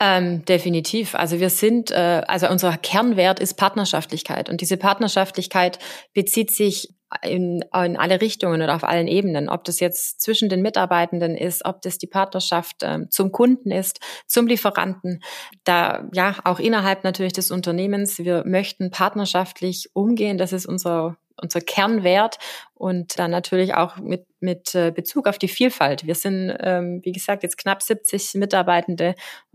Ähm, 0.00 0.44
definitiv. 0.44 1.14
Also 1.14 1.38
wir 1.40 1.50
sind, 1.50 1.90
äh, 1.92 2.22
also 2.26 2.48
unser 2.48 2.76
Kernwert 2.76 3.38
ist 3.40 3.54
Partnerschaftlichkeit 3.54 4.50
und 4.50 4.60
diese 4.60 4.76
Partnerschaftlichkeit 4.76 5.78
bezieht 6.12 6.50
sich 6.50 6.93
in, 7.22 7.64
in 7.72 7.96
alle 7.96 8.20
Richtungen 8.20 8.62
oder 8.62 8.74
auf 8.74 8.84
allen 8.84 9.06
Ebenen, 9.06 9.48
ob 9.48 9.64
das 9.64 9.80
jetzt 9.80 10.20
zwischen 10.20 10.48
den 10.48 10.62
Mitarbeitenden 10.62 11.36
ist, 11.36 11.64
ob 11.64 11.82
das 11.82 11.98
die 11.98 12.06
Partnerschaft 12.06 12.76
ähm, 12.82 13.10
zum 13.10 13.32
Kunden 13.32 13.70
ist, 13.70 14.00
zum 14.26 14.46
Lieferanten, 14.46 15.22
da 15.64 16.08
ja 16.12 16.36
auch 16.44 16.58
innerhalb 16.58 17.04
natürlich 17.04 17.32
des 17.32 17.50
Unternehmens. 17.50 18.18
Wir 18.18 18.44
möchten 18.46 18.90
partnerschaftlich 18.90 19.90
umgehen. 19.92 20.38
Das 20.38 20.52
ist 20.52 20.66
unser 20.66 21.16
unser 21.40 21.60
Kernwert 21.60 22.38
und 22.74 23.18
dann 23.18 23.30
natürlich 23.30 23.74
auch 23.74 23.96
mit, 23.96 24.26
mit 24.40 24.74
äh, 24.74 24.90
Bezug 24.90 25.26
auf 25.26 25.38
die 25.38 25.48
Vielfalt. 25.48 26.06
Wir 26.06 26.14
sind, 26.14 26.54
ähm, 26.60 27.00
wie 27.02 27.12
gesagt, 27.12 27.42
jetzt 27.42 27.56
knapp 27.56 27.82
70 27.82 28.34
Mitarbeitende 28.34 29.14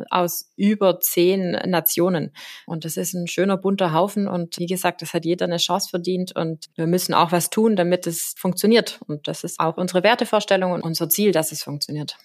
aus 0.09 0.51
über 0.55 1.00
zehn 1.00 1.51
Nationen. 1.51 2.33
Und 2.65 2.86
das 2.86 2.98
ist 2.98 3.13
ein 3.13 3.27
schöner 3.27 3.57
bunter 3.57 3.93
Haufen. 3.93 4.27
Und 4.27 4.57
wie 4.57 4.65
gesagt, 4.65 5.01
das 5.01 5.13
hat 5.13 5.25
jeder 5.25 5.45
eine 5.45 5.57
Chance 5.57 5.89
verdient. 5.89 6.36
Und 6.36 6.67
wir 6.75 6.88
müssen 6.88 7.13
auch 7.13 7.31
was 7.31 7.50
tun, 7.50 7.75
damit 7.75 8.07
es 8.07 8.33
funktioniert. 8.38 9.00
Und 9.07 9.27
das 9.27 9.43
ist 9.43 9.59
auch 9.59 9.77
unsere 9.77 10.03
Wertevorstellung 10.03 10.71
und 10.71 10.81
unser 10.81 11.09
Ziel, 11.09 11.31
dass 11.31 11.51
es 11.51 11.63
funktioniert. 11.63 12.17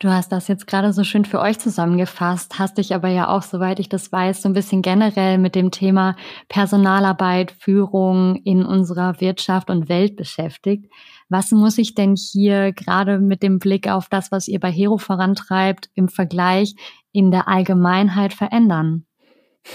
Du 0.00 0.08
hast 0.08 0.32
das 0.32 0.48
jetzt 0.48 0.66
gerade 0.66 0.94
so 0.94 1.04
schön 1.04 1.26
für 1.26 1.40
euch 1.40 1.58
zusammengefasst, 1.58 2.58
hast 2.58 2.78
dich 2.78 2.94
aber 2.94 3.10
ja 3.10 3.28
auch, 3.28 3.42
soweit 3.42 3.78
ich 3.78 3.90
das 3.90 4.10
weiß, 4.10 4.40
so 4.40 4.48
ein 4.48 4.54
bisschen 4.54 4.80
generell 4.80 5.36
mit 5.36 5.54
dem 5.54 5.70
Thema 5.70 6.16
Personalarbeit, 6.48 7.50
Führung 7.50 8.36
in 8.36 8.64
unserer 8.64 9.20
Wirtschaft 9.20 9.68
und 9.68 9.90
Welt 9.90 10.16
beschäftigt. 10.16 10.90
Was 11.28 11.50
muss 11.50 11.76
ich 11.76 11.94
denn 11.94 12.16
hier 12.16 12.72
gerade 12.72 13.18
mit 13.18 13.42
dem 13.42 13.58
Blick 13.58 13.88
auf 13.88 14.08
das, 14.08 14.32
was 14.32 14.48
ihr 14.48 14.58
bei 14.58 14.72
Hero 14.72 14.96
vorantreibt, 14.96 15.90
im 15.92 16.08
Vergleich 16.08 16.74
in 17.12 17.30
der 17.30 17.46
Allgemeinheit 17.46 18.32
verändern? 18.32 19.04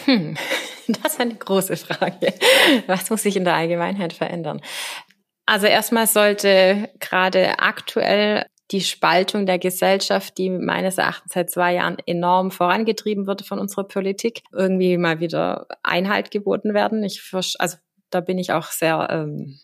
Hm, 0.06 0.38
das 0.88 1.14
ist 1.14 1.22
eine 1.22 1.36
große 1.36 1.78
Frage. 1.78 2.34
Was 2.88 3.12
muss 3.12 3.22
sich 3.22 3.38
in 3.38 3.44
der 3.44 3.54
Allgemeinheit 3.54 4.14
verändern? 4.14 4.60
Also 5.46 5.68
erstmal 5.68 6.08
sollte 6.08 6.90
gerade 7.00 7.60
aktuell 7.60 8.48
die 8.72 8.82
Spaltung 8.82 9.46
der 9.46 9.60
Gesellschaft, 9.60 10.38
die 10.38 10.50
meines 10.50 10.98
Erachtens 10.98 11.34
seit 11.34 11.52
zwei 11.52 11.76
Jahren 11.76 11.98
enorm 12.06 12.52
vorangetrieben 12.52 13.28
wird 13.28 13.46
von 13.46 13.60
unserer 13.60 13.84
Politik, 13.84 14.42
irgendwie 14.52 14.98
mal 14.98 15.20
wieder 15.20 15.68
Einhalt 15.84 16.32
geboten 16.32 16.74
werden. 16.74 17.04
Ich, 17.04 17.22
also 17.34 17.78
da 18.10 18.22
bin 18.22 18.40
ich 18.40 18.52
auch 18.52 18.72
sehr, 18.72 19.08
ähm, 19.12 19.60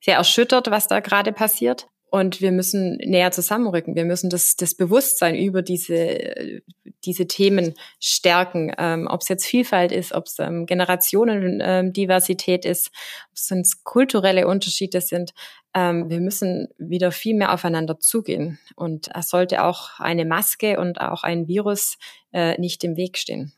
sehr 0.00 0.16
erschüttert, 0.16 0.70
was 0.70 0.88
da 0.88 1.00
gerade 1.00 1.32
passiert. 1.32 1.86
Und 2.08 2.40
wir 2.40 2.52
müssen 2.52 2.96
näher 2.98 3.32
zusammenrücken. 3.32 3.96
Wir 3.96 4.04
müssen 4.04 4.30
das, 4.30 4.54
das 4.56 4.76
Bewusstsein 4.76 5.34
über 5.34 5.60
diese, 5.60 6.62
diese 7.04 7.26
Themen 7.26 7.74
stärken. 8.00 8.72
Ähm, 8.78 9.08
ob 9.10 9.22
es 9.22 9.28
jetzt 9.28 9.44
Vielfalt 9.44 9.90
ist, 9.92 10.12
ob 10.12 10.26
es 10.26 10.38
ähm, 10.38 10.66
Generationendiversität 10.66 12.64
ähm, 12.64 12.70
ist, 12.70 12.90
ob 13.50 13.56
es 13.56 13.82
kulturelle 13.82 14.46
Unterschiede 14.46 15.00
sind. 15.00 15.34
Ähm, 15.76 16.08
wir 16.08 16.20
müssen 16.20 16.68
wieder 16.78 17.12
viel 17.12 17.36
mehr 17.36 17.52
aufeinander 17.52 18.00
zugehen. 18.00 18.58
Und 18.76 19.10
es 19.14 19.28
sollte 19.28 19.62
auch 19.62 20.00
eine 20.00 20.24
Maske 20.24 20.80
und 20.80 21.00
auch 21.02 21.22
ein 21.22 21.48
Virus 21.48 21.98
äh, 22.32 22.58
nicht 22.58 22.82
im 22.82 22.96
Weg 22.96 23.18
stehen. 23.18 23.52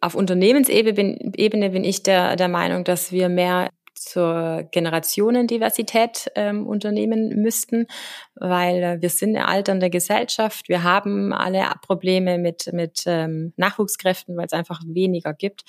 Auf 0.00 0.14
Unternehmensebene 0.14 0.94
bin, 0.94 1.32
bin 1.32 1.84
ich 1.84 2.02
der, 2.02 2.36
der 2.36 2.48
Meinung, 2.48 2.84
dass 2.84 3.12
wir 3.12 3.28
mehr 3.28 3.68
zur 3.94 4.66
Generationendiversität 4.70 6.30
ähm, 6.34 6.66
unternehmen 6.66 7.42
müssten, 7.42 7.86
weil 8.34 9.02
wir 9.02 9.10
sind 9.10 9.36
eine 9.36 9.46
alternde 9.46 9.90
Gesellschaft. 9.90 10.70
Wir 10.70 10.82
haben 10.82 11.34
alle 11.34 11.66
Probleme 11.82 12.38
mit, 12.38 12.72
mit 12.72 13.02
ähm, 13.04 13.52
Nachwuchskräften, 13.58 14.38
weil 14.38 14.46
es 14.46 14.54
einfach 14.54 14.80
weniger 14.86 15.34
gibt. 15.34 15.64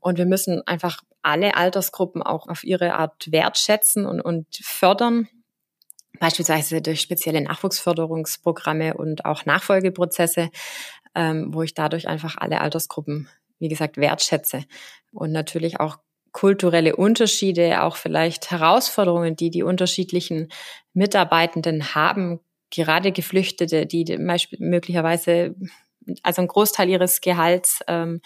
Und 0.00 0.18
wir 0.18 0.26
müssen 0.26 0.66
einfach 0.66 1.02
alle 1.22 1.56
Altersgruppen 1.56 2.22
auch 2.22 2.48
auf 2.48 2.64
ihre 2.64 2.94
Art 2.94 3.30
wertschätzen 3.30 4.06
und, 4.06 4.20
und 4.20 4.46
fördern. 4.62 5.28
Beispielsweise 6.20 6.82
durch 6.82 7.00
spezielle 7.00 7.40
Nachwuchsförderungsprogramme 7.40 8.94
und 8.94 9.24
auch 9.24 9.44
Nachfolgeprozesse, 9.44 10.50
ähm, 11.14 11.52
wo 11.52 11.62
ich 11.62 11.74
dadurch 11.74 12.08
einfach 12.08 12.36
alle 12.38 12.60
Altersgruppen, 12.60 13.28
wie 13.58 13.68
gesagt, 13.68 13.96
wertschätze. 13.98 14.64
Und 15.12 15.32
natürlich 15.32 15.80
auch 15.80 15.98
kulturelle 16.32 16.96
Unterschiede, 16.96 17.82
auch 17.82 17.96
vielleicht 17.96 18.50
Herausforderungen, 18.50 19.36
die 19.36 19.50
die 19.50 19.62
unterschiedlichen 19.62 20.48
Mitarbeitenden 20.92 21.94
haben, 21.94 22.40
gerade 22.70 23.12
Geflüchtete, 23.12 23.86
die 23.86 24.16
möglicherweise 24.58 25.54
also 26.22 26.40
einen 26.40 26.48
Großteil 26.48 26.88
ihres 26.88 27.20
Gehalts 27.20 27.80
ähm, 27.86 28.20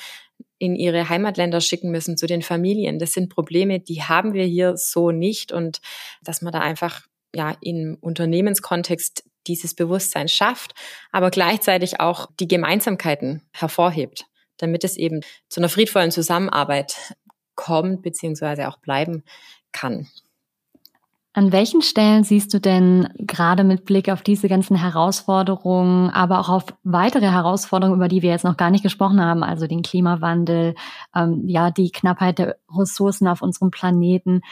in 0.58 0.76
ihre 0.76 1.08
Heimatländer 1.08 1.60
schicken 1.60 1.90
müssen 1.90 2.16
zu 2.16 2.26
den 2.26 2.42
Familien. 2.42 2.98
Das 2.98 3.12
sind 3.12 3.28
Probleme, 3.28 3.80
die 3.80 4.02
haben 4.02 4.32
wir 4.32 4.44
hier 4.44 4.76
so 4.76 5.10
nicht 5.10 5.52
und 5.52 5.80
dass 6.22 6.42
man 6.42 6.52
da 6.52 6.60
einfach 6.60 7.02
ja 7.34 7.56
im 7.60 7.96
Unternehmenskontext 8.00 9.24
dieses 9.46 9.74
Bewusstsein 9.74 10.28
schafft, 10.28 10.74
aber 11.10 11.30
gleichzeitig 11.30 12.00
auch 12.00 12.28
die 12.38 12.48
Gemeinsamkeiten 12.48 13.42
hervorhebt, 13.52 14.26
damit 14.58 14.84
es 14.84 14.96
eben 14.96 15.20
zu 15.48 15.60
einer 15.60 15.68
friedvollen 15.68 16.12
Zusammenarbeit 16.12 17.14
kommt 17.54 18.02
beziehungsweise 18.02 18.68
auch 18.68 18.78
bleiben 18.78 19.24
kann. 19.72 20.08
An 21.34 21.50
welchen 21.50 21.80
Stellen 21.80 22.24
siehst 22.24 22.52
du 22.52 22.60
denn 22.60 23.08
gerade 23.18 23.64
mit 23.64 23.86
Blick 23.86 24.10
auf 24.10 24.20
diese 24.20 24.48
ganzen 24.48 24.76
Herausforderungen, 24.76 26.10
aber 26.10 26.38
auch 26.40 26.50
auf 26.50 26.64
weitere 26.82 27.30
Herausforderungen, 27.30 27.96
über 27.96 28.08
die 28.08 28.20
wir 28.20 28.30
jetzt 28.30 28.44
noch 28.44 28.58
gar 28.58 28.70
nicht 28.70 28.82
gesprochen 28.82 29.18
haben, 29.18 29.42
also 29.42 29.66
den 29.66 29.82
Klimawandel, 29.82 30.74
ähm, 31.14 31.48
ja, 31.48 31.70
die 31.70 31.90
Knappheit 31.90 32.38
der 32.38 32.56
Ressourcen 32.76 33.28
auf 33.28 33.40
unserem 33.40 33.70
Planeten, 33.70 34.42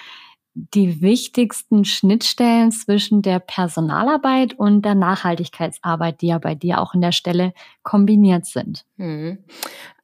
die 0.54 1.02
wichtigsten 1.02 1.84
Schnittstellen 1.84 2.72
zwischen 2.72 3.20
der 3.20 3.40
Personalarbeit 3.40 4.54
und 4.54 4.82
der 4.82 4.94
Nachhaltigkeitsarbeit, 4.94 6.22
die 6.22 6.28
ja 6.28 6.38
bei 6.38 6.54
dir 6.54 6.80
auch 6.80 6.94
in 6.94 7.02
der 7.02 7.12
Stelle 7.12 7.52
kombiniert 7.82 8.46
sind? 8.46 8.87
Hm. 8.96 9.38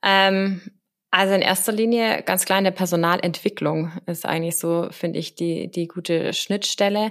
Ähm, 0.02 0.60
also 1.10 1.34
in 1.34 1.42
erster 1.42 1.72
Linie 1.72 2.22
ganz 2.22 2.44
klar 2.44 2.58
in 2.58 2.64
der 2.64 2.72
Personalentwicklung 2.72 3.92
ist 4.06 4.26
eigentlich 4.26 4.58
so, 4.58 4.88
finde 4.90 5.18
ich, 5.18 5.34
die, 5.34 5.70
die 5.70 5.86
gute 5.86 6.32
Schnittstelle, 6.32 7.10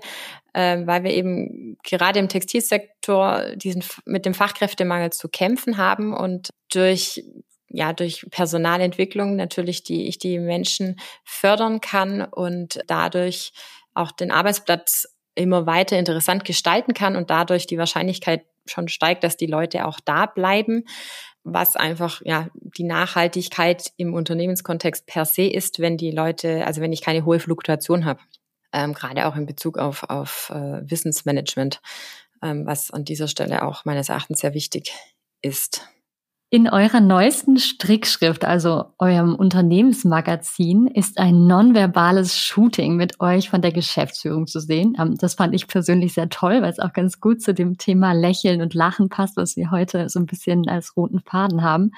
äh, 0.54 0.86
weil 0.86 1.04
wir 1.04 1.12
eben 1.12 1.78
gerade 1.84 2.20
im 2.20 2.30
Textilsektor 2.30 3.56
diesen 3.56 3.84
mit 4.06 4.26
dem 4.26 4.34
Fachkräftemangel 4.34 5.12
zu 5.12 5.30
kämpfen 5.30 5.78
haben 5.78 6.14
und 6.14 6.50
durch 6.72 7.24
ja, 7.68 7.92
durch 7.92 8.26
Personalentwicklung 8.32 9.36
natürlich, 9.36 9.84
die 9.84 10.08
ich 10.08 10.18
die 10.18 10.40
Menschen 10.40 10.98
fördern 11.26 11.82
kann 11.82 12.22
und 12.22 12.80
dadurch 12.88 13.52
auch 13.94 14.12
den 14.12 14.32
Arbeitsplatz 14.32 15.08
immer 15.36 15.66
weiter 15.66 15.98
interessant 15.98 16.46
gestalten 16.46 16.94
kann 16.94 17.16
und 17.18 17.30
dadurch 17.30 17.68
die 17.68 17.78
Wahrscheinlichkeit 17.78 18.46
schon 18.66 18.88
steigt, 18.88 19.24
dass 19.24 19.36
die 19.36 19.46
Leute 19.46 19.86
auch 19.86 20.00
da 20.04 20.26
bleiben 20.26 20.86
was 21.46 21.76
einfach 21.76 22.22
ja 22.26 22.50
die 22.54 22.84
Nachhaltigkeit 22.84 23.94
im 23.98 24.14
Unternehmenskontext 24.14 25.06
per 25.06 25.26
se 25.26 25.44
ist, 25.44 25.80
wenn 25.80 25.96
die 25.96 26.12
Leute, 26.12 26.66
also 26.66 26.82
wenn 26.82 26.92
ich 26.92 27.02
keine 27.02 27.24
hohe 27.24 27.40
Fluktuation 27.40 28.04
habe, 28.04 28.20
ähm, 28.74 28.94
gerade 28.94 29.28
auch 29.28 29.36
in 29.36 29.46
Bezug 29.46 29.78
auf, 29.78 30.04
auf 30.10 30.52
äh, 30.54 30.82
Wissensmanagement, 30.90 31.82
ähm, 32.42 32.66
was 32.66 32.92
an 32.92 33.06
dieser 33.06 33.28
Stelle 33.28 33.64
auch 33.64 33.86
meines 33.86 34.10
Erachtens 34.10 34.42
sehr 34.42 34.54
wichtig 34.56 34.92
ist. 35.42 35.88
In 36.52 36.70
eurer 36.70 37.02
neuesten 37.02 37.58
Strickschrift, 37.58 38.46
also 38.46 38.86
eurem 39.00 39.34
Unternehmensmagazin, 39.34 40.86
ist 40.86 41.18
ein 41.18 41.48
nonverbales 41.48 42.38
Shooting 42.38 42.96
mit 42.96 43.20
euch 43.20 43.50
von 43.50 43.64
der 43.64 43.72
Geschäftsführung 43.72 44.46
zu 44.46 44.60
sehen. 44.60 44.96
Ähm, 45.00 45.16
das 45.18 45.34
fand 45.34 45.56
ich 45.56 45.68
persönlich 45.68 46.14
sehr 46.14 46.30
toll, 46.30 46.62
weil 46.62 46.70
es 46.70 46.80
auch 46.80 46.94
ganz 46.94 47.20
gut 47.20 47.42
zu 47.42 47.56
dem 47.56 47.80
Thema 47.80 48.14
Lächeln 48.14 48.62
und 48.62 48.76
Lachen 48.76 49.10
passt, 49.10 49.38
was 49.38 49.58
wir 49.58 49.72
heute 49.72 50.08
so 50.08 50.20
ein 50.20 50.28
bisschen 50.28 50.70
als 50.70 50.96
roten 50.96 51.20
Faden 51.20 51.64
haben. 51.64 51.92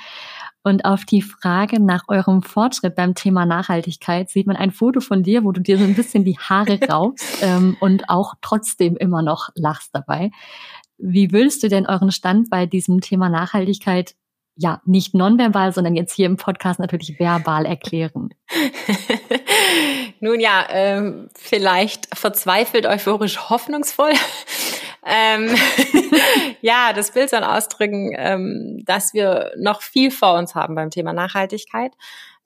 Und 0.63 0.85
auf 0.85 1.03
die 1.03 1.21
Frage 1.21 1.83
nach 1.83 2.05
eurem 2.07 2.41
Fortschritt 2.41 2.95
beim 2.95 3.15
Thema 3.15 3.45
Nachhaltigkeit 3.45 4.29
sieht 4.29 4.47
man 4.47 4.55
ein 4.55 4.71
Foto 4.71 5.01
von 5.01 5.23
dir, 5.23 5.43
wo 5.43 5.51
du 5.51 5.59
dir 5.59 5.77
so 5.77 5.83
ein 5.83 5.93
bisschen 5.93 6.23
die 6.23 6.39
Haare 6.39 6.79
raubst 6.89 7.39
ähm, 7.41 7.75
und 7.81 8.09
auch 8.09 8.33
trotzdem 8.41 8.95
immer 8.95 9.21
noch 9.21 9.49
lachst 9.55 9.89
dabei. 9.93 10.31
Wie 10.97 11.33
würdest 11.33 11.61
du 11.63 11.67
denn 11.67 11.85
euren 11.85 12.11
Stand 12.11 12.49
bei 12.49 12.65
diesem 12.65 13.01
Thema 13.01 13.29
Nachhaltigkeit 13.29 14.15
ja, 14.57 14.81
nicht 14.85 15.13
nonverbal, 15.13 15.71
sondern 15.71 15.95
jetzt 15.95 16.13
hier 16.13 16.25
im 16.25 16.37
Podcast 16.37 16.79
natürlich 16.79 17.19
verbal 17.19 17.65
erklären? 17.65 18.33
Nun 20.19 20.39
ja, 20.39 20.65
ähm, 20.69 21.29
vielleicht 21.35 22.07
verzweifelt, 22.17 22.87
euphorisch, 22.87 23.49
hoffnungsvoll. 23.49 24.13
ähm, 25.05 25.55
ja, 26.61 26.91
das 26.93 27.11
Bild 27.11 27.29
soll 27.29 27.43
ausdrücken, 27.43 28.13
ähm, 28.17 28.83
dass 28.85 29.13
wir 29.13 29.51
noch 29.57 29.81
viel 29.81 30.09
vor 30.09 30.37
uns 30.37 30.55
haben 30.55 30.73
beim 30.73 30.89
Thema 30.89 31.13
Nachhaltigkeit. 31.13 31.93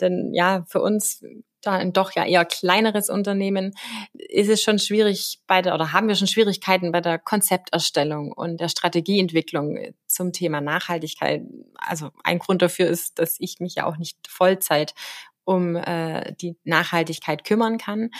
Denn 0.01 0.33
ja, 0.33 0.65
für 0.67 0.81
uns 0.81 1.23
da 1.61 1.73
ein 1.73 1.93
doch 1.93 2.11
ja 2.13 2.25
eher 2.25 2.45
kleineres 2.45 3.09
Unternehmen, 3.09 3.73
ist 4.13 4.49
es 4.49 4.61
schon 4.61 4.79
schwierig 4.79 5.39
bei 5.47 5.61
der, 5.61 5.73
oder 5.73 5.93
haben 5.93 6.07
wir 6.07 6.15
schon 6.15 6.27
Schwierigkeiten 6.27 6.91
bei 6.91 7.01
der 7.01 7.19
Konzepterstellung 7.19 8.31
und 8.31 8.59
der 8.59 8.69
Strategieentwicklung 8.69 9.93
zum 10.07 10.33
Thema 10.33 10.61
Nachhaltigkeit. 10.61 11.43
Also 11.77 12.11
ein 12.23 12.39
Grund 12.39 12.61
dafür 12.61 12.87
ist, 12.87 13.19
dass 13.19 13.35
ich 13.39 13.59
mich 13.59 13.75
ja 13.75 13.85
auch 13.85 13.97
nicht 13.97 14.17
Vollzeit 14.27 14.93
um 15.43 15.75
äh, 15.75 16.33
die 16.35 16.55
Nachhaltigkeit 16.63 17.43
kümmern 17.43 17.77
kann. 17.77 18.11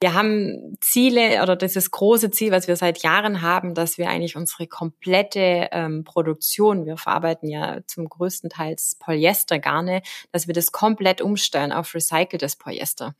Wir 0.00 0.14
haben 0.14 0.76
Ziele 0.80 1.42
oder 1.42 1.56
dieses 1.56 1.90
große 1.90 2.30
Ziel, 2.30 2.50
was 2.50 2.68
wir 2.68 2.76
seit 2.76 3.02
Jahren 3.02 3.42
haben, 3.42 3.74
dass 3.74 3.98
wir 3.98 4.08
eigentlich 4.08 4.36
unsere 4.36 4.66
komplette 4.66 5.68
ähm, 5.72 6.04
Produktion, 6.04 6.86
wir 6.86 6.96
verarbeiten 6.96 7.48
ja 7.48 7.80
zum 7.86 8.08
größten 8.08 8.50
Teil 8.50 8.76
Polyestergarne, 8.98 10.02
dass 10.32 10.46
wir 10.46 10.54
das 10.54 10.72
komplett 10.72 11.20
umstellen 11.20 11.72
auf 11.72 11.94
recyceltes 11.94 12.56
Polyester 12.56 13.14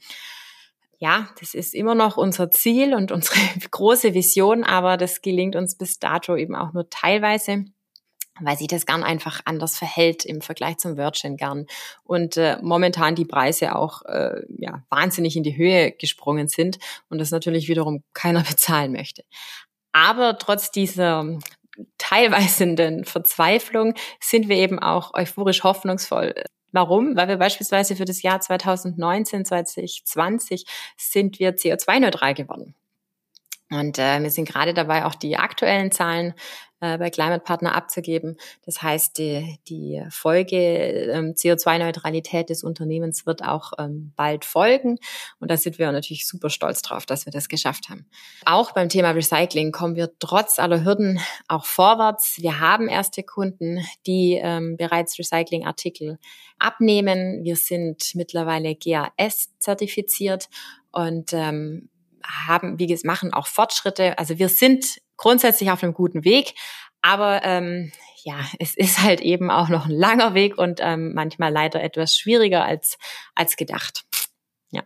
ja, 0.99 1.28
das 1.38 1.54
ist 1.54 1.75
immer 1.75 1.94
noch 1.94 2.16
unser 2.16 2.50
Ziel 2.50 2.94
und 2.94 3.12
unsere 3.12 3.38
große 3.70 4.14
Vision, 4.14 4.64
aber 4.64 4.96
das 4.96 5.20
gelingt 5.20 5.54
uns 5.54 5.76
bis 5.76 5.99
dato 5.99 6.37
eben 6.37 6.54
auch 6.54 6.73
nur 6.73 6.88
teilweise 6.88 7.66
weil 8.40 8.58
sich 8.58 8.66
das 8.66 8.86
Garn 8.86 9.02
einfach 9.02 9.40
anders 9.44 9.78
verhält 9.78 10.24
im 10.24 10.40
Vergleich 10.40 10.78
zum 10.78 10.96
Virgin 10.96 11.36
Garn 11.36 11.66
und 12.02 12.36
äh, 12.36 12.58
momentan 12.62 13.14
die 13.14 13.24
Preise 13.24 13.76
auch 13.76 14.02
äh, 14.02 14.42
ja, 14.58 14.82
wahnsinnig 14.90 15.36
in 15.36 15.42
die 15.42 15.56
Höhe 15.56 15.92
gesprungen 15.92 16.48
sind 16.48 16.78
und 17.08 17.18
das 17.18 17.30
natürlich 17.30 17.68
wiederum 17.68 18.02
keiner 18.12 18.42
bezahlen 18.42 18.92
möchte. 18.92 19.24
Aber 19.92 20.38
trotz 20.38 20.70
dieser 20.70 21.38
teilweise 21.98 23.02
Verzweiflung 23.04 23.94
sind 24.20 24.48
wir 24.48 24.56
eben 24.56 24.78
auch 24.78 25.14
euphorisch 25.14 25.62
hoffnungsvoll, 25.62 26.34
Warum? 26.74 27.14
Weil 27.14 27.28
wir 27.28 27.36
beispielsweise 27.36 27.94
für 27.94 28.04
das 28.04 28.22
Jahr 28.22 28.40
2019, 28.40 29.44
2020 29.44 30.64
sind 30.96 31.38
wir 31.38 31.54
CO2-neutral 31.54 32.34
geworden. 32.34 32.74
Und 33.71 33.99
äh, 33.99 34.23
wir 34.23 34.30
sind 34.30 34.49
gerade 34.49 34.75
dabei, 34.75 35.04
auch 35.04 35.14
die 35.14 35.37
aktuellen 35.37 35.90
Zahlen 35.90 36.35
äh, 36.85 36.99
bei 36.99 37.09
Climate 37.09 37.42
Partner 37.42 37.75
abzugeben. 37.75 38.37
Das 38.66 38.83
heißt, 38.83 39.16
die, 39.16 39.59
die 39.68 40.02
Folge 40.11 40.56
ähm, 40.56 41.33
CO2-Neutralität 41.33 42.50
des 42.50 42.62
Unternehmens 42.62 43.25
wird 43.25 43.42
auch 43.42 43.73
ähm, 43.78 44.12
bald 44.16 44.44
folgen. 44.44 44.99
Und 45.38 45.50
da 45.50 45.56
sind 45.56 45.78
wir 45.78 45.90
natürlich 45.92 46.26
super 46.28 46.50
stolz 46.50 46.83
drauf, 46.83 47.06
dass 47.06 47.25
wir 47.25 47.33
das 47.33 47.49
geschafft 47.49 47.88
haben. 47.88 48.06
Auch 48.44 48.73
beim 48.73 48.90
Thema 48.90 49.12
Recycling 49.12 49.73
kommen 49.73 49.97
wir 49.97 50.11
trotz 50.18 50.59
aller 50.59 50.85
Hürden 50.85 51.21
auch 51.49 51.64
vorwärts. 51.64 52.37
Wir 52.42 52.61
haben 52.61 52.88
erste 52.88 53.23
Kunden, 53.23 53.78
die 54.06 54.38
ähm, 54.42 54.76
bereits 54.76 55.18
Recyclingartikel 55.18 56.18
abnehmen. 56.59 57.44
Wir 57.44 57.56
sind 57.56 58.14
mittlerweile 58.14 58.75
GAS 58.75 59.49
zertifiziert 59.59 60.50
und 60.92 61.33
ähm, 61.33 61.88
haben, 62.25 62.78
wie 62.78 62.87
gesagt, 62.87 63.07
machen 63.07 63.33
auch 63.33 63.47
Fortschritte. 63.47 64.19
Also 64.19 64.38
wir 64.38 64.49
sind 64.49 64.85
grundsätzlich 65.16 65.71
auf 65.71 65.83
einem 65.83 65.95
guten 65.95 66.25
Weg, 66.25 66.54
aber 67.02 67.45
ähm, 67.45 67.93
ja, 68.25 68.37
es 68.59 68.76
ist 68.76 69.02
halt 69.02 69.21
eben 69.21 69.50
auch 69.50 69.69
noch 69.69 69.87
ein 69.87 69.93
langer 69.93 70.35
Weg 70.35 70.59
und 70.59 70.81
ähm, 70.83 71.12
manchmal 71.14 71.52
leider 71.52 71.83
etwas 71.83 72.16
schwieriger 72.16 72.64
als 72.64 72.99
als 73.35 73.57
gedacht. 73.57 74.04
Ja. 74.71 74.83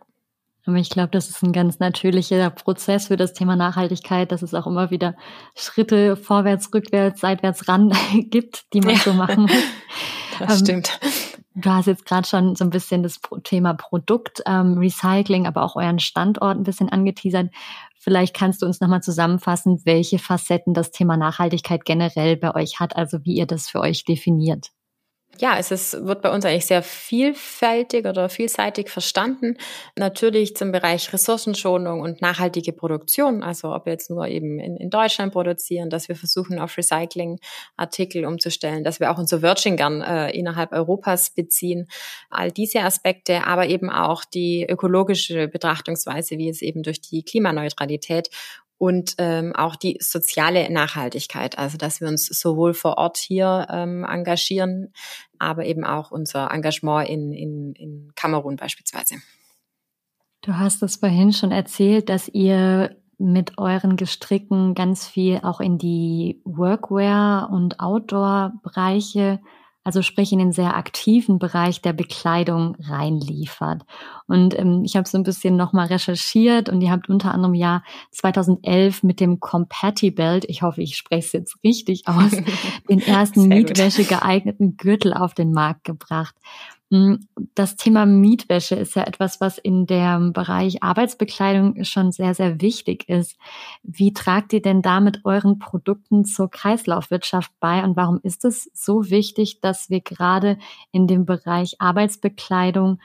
Aber 0.65 0.77
ich 0.77 0.89
glaube, 0.89 1.09
das 1.09 1.29
ist 1.29 1.41
ein 1.41 1.53
ganz 1.53 1.79
natürlicher 1.79 2.49
Prozess 2.49 3.07
für 3.07 3.17
das 3.17 3.33
Thema 3.33 3.55
Nachhaltigkeit, 3.55 4.31
dass 4.31 4.41
es 4.41 4.53
auch 4.53 4.67
immer 4.67 4.91
wieder 4.91 5.15
Schritte 5.55 6.15
vorwärts, 6.15 6.73
rückwärts, 6.73 7.21
seitwärts 7.21 7.67
ran 7.67 7.95
gibt, 8.29 8.65
die 8.73 8.81
man 8.81 8.95
ja. 8.95 9.01
so 9.01 9.13
machen 9.13 9.43
muss. 9.43 9.51
Das 10.39 10.61
ähm, 10.61 10.65
stimmt. 10.65 10.99
Du 11.61 11.69
hast 11.71 11.87
jetzt 11.87 12.05
gerade 12.05 12.27
schon 12.27 12.55
so 12.55 12.63
ein 12.63 12.69
bisschen 12.69 13.03
das 13.03 13.19
Thema 13.43 13.73
Produkt, 13.73 14.41
ähm, 14.45 14.77
Recycling, 14.77 15.45
aber 15.45 15.63
auch 15.63 15.75
euren 15.75 15.99
Standort 15.99 16.57
ein 16.57 16.63
bisschen 16.63 16.89
angeteasert. 16.89 17.51
Vielleicht 17.97 18.33
kannst 18.33 18.61
du 18.61 18.65
uns 18.65 18.79
nochmal 18.79 19.01
zusammenfassen, 19.01 19.81
welche 19.83 20.19
Facetten 20.19 20.73
das 20.73 20.91
Thema 20.91 21.17
Nachhaltigkeit 21.17 21.83
generell 21.83 22.37
bei 22.37 22.55
euch 22.55 22.79
hat, 22.79 22.95
also 22.95 23.25
wie 23.25 23.35
ihr 23.35 23.45
das 23.45 23.67
für 23.67 23.81
euch 23.81 24.05
definiert 24.05 24.71
ja, 25.39 25.57
es 25.57 25.71
ist, 25.71 26.05
wird 26.05 26.21
bei 26.21 26.31
uns 26.31 26.43
eigentlich 26.45 26.65
sehr 26.65 26.83
vielfältig 26.83 28.05
oder 28.05 28.27
vielseitig 28.29 28.89
verstanden. 28.89 29.57
Natürlich 29.95 30.55
zum 30.55 30.71
Bereich 30.71 31.11
Ressourcenschonung 31.13 32.01
und 32.01 32.21
nachhaltige 32.21 32.73
Produktion, 32.73 33.41
also 33.41 33.73
ob 33.73 33.85
wir 33.85 33.93
jetzt 33.93 34.09
nur 34.09 34.27
eben 34.27 34.59
in, 34.59 34.75
in 34.75 34.89
Deutschland 34.89 35.31
produzieren, 35.31 35.89
dass 35.89 36.09
wir 36.09 36.15
versuchen, 36.15 36.59
auf 36.59 36.77
Recycling-Artikel 36.77 38.25
umzustellen, 38.25 38.83
dass 38.83 38.99
wir 38.99 39.11
auch 39.11 39.17
unser 39.17 39.41
Virgin 39.41 39.77
Gun 39.77 40.01
äh, 40.01 40.31
innerhalb 40.31 40.73
Europas 40.73 41.29
beziehen. 41.29 41.87
All 42.29 42.51
diese 42.51 42.81
Aspekte, 42.81 43.45
aber 43.45 43.67
eben 43.67 43.89
auch 43.89 44.25
die 44.25 44.65
ökologische 44.69 45.47
Betrachtungsweise, 45.47 46.37
wie 46.37 46.49
es 46.49 46.61
eben 46.61 46.83
durch 46.83 46.99
die 46.99 47.23
Klimaneutralität 47.23 48.29
und 48.79 49.15
ähm, 49.17 49.53
auch 49.55 49.75
die 49.75 49.97
soziale 49.99 50.71
Nachhaltigkeit, 50.71 51.59
also 51.59 51.77
dass 51.77 51.99
wir 52.01 52.07
uns 52.07 52.25
sowohl 52.25 52.73
vor 52.73 52.97
Ort 52.97 53.17
hier 53.17 53.67
ähm, 53.69 54.05
engagieren, 54.05 54.93
aber 55.37 55.65
eben 55.65 55.83
auch 55.83 56.11
unser 56.11 56.49
Engagement 56.49 57.07
in, 57.07 57.33
in, 57.33 57.73
in 57.73 58.11
Kamerun 58.15 58.55
beispielsweise. 58.55 59.15
Du 60.41 60.57
hast 60.57 60.81
es 60.81 60.95
vorhin 60.95 61.33
schon 61.33 61.51
erzählt, 61.51 62.07
dass 62.07 62.29
ihr 62.29 62.95
mit 63.17 63.57
euren 63.57 63.97
Gestricken 63.97 64.75
ganz 64.75 65.05
viel 65.05 65.41
auch 65.43 65.59
in 65.59 65.77
die 65.77 66.41
Workwear 66.45 67.49
und 67.51 67.81
Outdoor-Bereiche 67.81 69.41
also 69.89 70.03
sprich 70.03 70.31
in 70.31 70.37
den 70.37 70.51
sehr 70.51 70.77
aktiven 70.77 71.39
Bereich 71.39 71.81
der 71.81 71.93
Bekleidung 71.93 72.77
reinliefert. 72.79 73.81
Und 74.27 74.55
ähm, 74.55 74.83
ich 74.85 74.95
habe 74.95 75.09
so 75.09 75.17
ein 75.17 75.23
bisschen 75.23 75.55
nochmal 75.55 75.87
recherchiert 75.87 76.69
und 76.69 76.81
ihr 76.81 76.91
habt 76.91 77.09
unter 77.09 77.33
anderem 77.33 77.55
ja 77.55 77.81
2011 78.11 79.01
mit 79.01 79.19
dem 79.19 79.39
Compatibelt, 79.39 80.45
ich 80.47 80.61
hoffe, 80.61 80.83
ich 80.83 80.95
spreche 80.95 81.25
es 81.25 81.31
jetzt 81.31 81.63
richtig 81.63 82.07
aus, 82.07 82.29
den 82.87 83.01
ersten 83.01 83.47
Mietwäsche 83.47 84.03
geeigneten 84.03 84.77
Gürtel 84.77 85.11
auf 85.11 85.33
den 85.33 85.53
Markt 85.53 85.85
gebracht. 85.85 86.35
Hm, 86.91 87.27
das 87.53 87.75
Thema 87.75 88.07
Mietwäsche 88.07 88.75
ist 88.75 88.95
ja 88.95 89.03
etwas, 89.03 89.39
was 89.39 89.59
in 89.59 89.85
dem 89.85 90.33
Bereich 90.33 90.81
Arbeitsbekleidung 90.81 91.83
schon 91.83 92.11
sehr, 92.11 92.33
sehr 92.33 92.61
wichtig 92.61 93.07
ist. 93.07 93.37
Wie 93.83 94.11
tragt 94.11 94.53
ihr 94.53 94.61
denn 94.61 94.81
da 94.81 94.99
mit 94.99 95.23
euren 95.23 95.59
Produkten 95.59 96.25
zur 96.25 96.49
Kreislaufwirtschaft 96.49 97.51
bei 97.59 97.83
und 97.83 97.95
warum 97.95 98.19
ist 98.23 98.43
es 98.43 98.71
so 98.73 99.11
wichtig, 99.11 99.61
dass 99.61 99.91
wir 99.91 100.01
gerade 100.01 100.57
in 100.91 101.05
dem 101.05 101.25
Bereich 101.25 101.75
Arbeitsbekleidung 101.79 102.99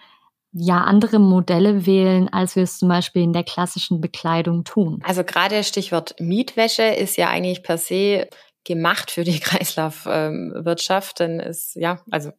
ja 0.52 0.82
andere 0.84 1.18
Modelle 1.18 1.84
wählen, 1.84 2.32
als 2.32 2.56
wir 2.56 2.62
es 2.62 2.78
zum 2.78 2.88
Beispiel 2.88 3.22
in 3.22 3.34
der 3.34 3.44
klassischen 3.44 4.00
Bekleidung 4.00 4.64
tun? 4.64 5.02
Also 5.04 5.24
gerade 5.24 5.62
Stichwort 5.62 6.14
Mietwäsche 6.18 6.84
ist 6.84 7.18
ja 7.18 7.28
eigentlich 7.28 7.62
per 7.62 7.76
se 7.76 8.28
gemacht 8.64 9.10
für 9.10 9.24
die 9.24 9.40
Kreislaufwirtschaft, 9.40 11.20
denn 11.20 11.40
es 11.40 11.74
ja, 11.74 12.00
also 12.10 12.32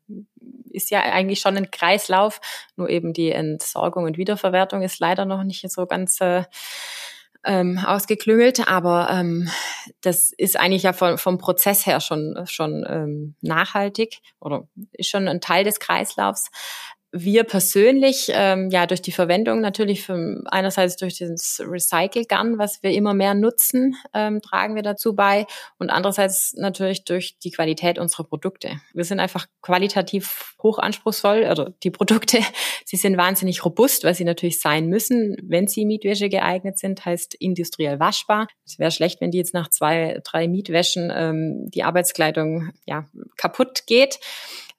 ist 0.76 0.92
ja 0.92 1.02
eigentlich 1.02 1.40
schon 1.40 1.58
ein 1.58 1.72
Kreislauf, 1.72 2.42
nur 2.76 2.90
eben 2.90 3.14
die 3.14 3.32
Entsorgung 3.32 4.04
und 4.04 4.18
Wiederverwertung 4.18 4.82
ist 4.82 5.00
leider 5.00 5.26
noch 5.26 5.44
nicht 5.44 5.70
so 5.72 5.86
ganz 5.86 6.20
äh, 6.22 6.44
ähm, 7.46 7.78
ausgeklüngelt, 7.78 8.68
aber 8.68 9.10
ähm, 9.12 9.50
das 10.02 10.32
ist 10.36 10.60
eigentlich 10.60 10.84
ja 10.84 10.94
vom, 10.94 11.18
vom 11.18 11.38
Prozess 11.38 11.86
her 11.86 12.00
schon 12.00 12.44
schon 12.46 12.86
ähm, 12.90 13.36
nachhaltig 13.42 14.20
oder 14.40 14.68
ist 14.94 15.10
schon 15.10 15.28
ein 15.28 15.42
Teil 15.42 15.64
des 15.64 15.80
Kreislaufs 15.80 16.50
wir 17.18 17.46
persönlich, 17.46 18.30
ähm, 18.34 18.70
ja, 18.70 18.86
durch 18.86 19.02
die 19.02 19.14
Verwendung 19.14 19.62
natürlich 19.62 20.04
für, 20.04 20.44
einerseits 20.48 20.98
durch 20.98 21.20
das 21.20 21.62
Recycle 21.66 22.26
Gun, 22.26 22.58
was 22.58 22.84
wir 22.84 22.92
immer 22.92 23.14
mehr 23.14 23.34
nutzen, 23.34 23.96
ähm, 24.14 24.42
tragen 24.42 24.76
wir 24.76 24.84
dazu 24.84 25.16
bei 25.16 25.46
und 25.80 25.92
andererseits 25.92 26.54
natürlich 26.58 27.06
durch 27.06 27.40
die 27.40 27.52
Qualität 27.52 28.00
unserer 28.00 28.26
Produkte. 28.26 28.82
Wir 28.94 29.06
sind 29.06 29.22
einfach 29.22 29.48
qualitativ 29.62 30.56
hoch 30.62 30.78
anspruchsvoll, 30.78 31.48
oder 31.50 31.74
die 31.84 31.92
Produkte, 31.92 32.40
sie 32.86 32.98
sind 32.98 33.16
wahnsinnig 33.16 33.64
robust, 33.64 34.04
weil 34.04 34.14
sie 34.14 34.26
natürlich 34.26 34.60
sein 34.60 34.88
müssen, 34.88 35.38
wenn 35.42 35.68
sie 35.68 35.86
Mietwäsche 35.86 36.28
geeignet 36.28 36.78
sind, 36.78 37.06
heißt 37.06 37.36
industriell 37.36 37.98
waschbar. 37.98 38.48
Es 38.66 38.78
wäre 38.78 38.92
schlecht, 38.92 39.22
wenn 39.22 39.32
die 39.32 39.38
jetzt 39.38 39.54
nach 39.54 39.70
zwei, 39.70 40.20
drei 40.26 40.50
Mietwäschen 40.50 41.14
ähm, 41.16 41.70
die 41.70 41.84
Arbeitskleidung 41.84 42.72
ja 42.86 43.08
kaputt 43.38 43.88
geht. 43.88 44.20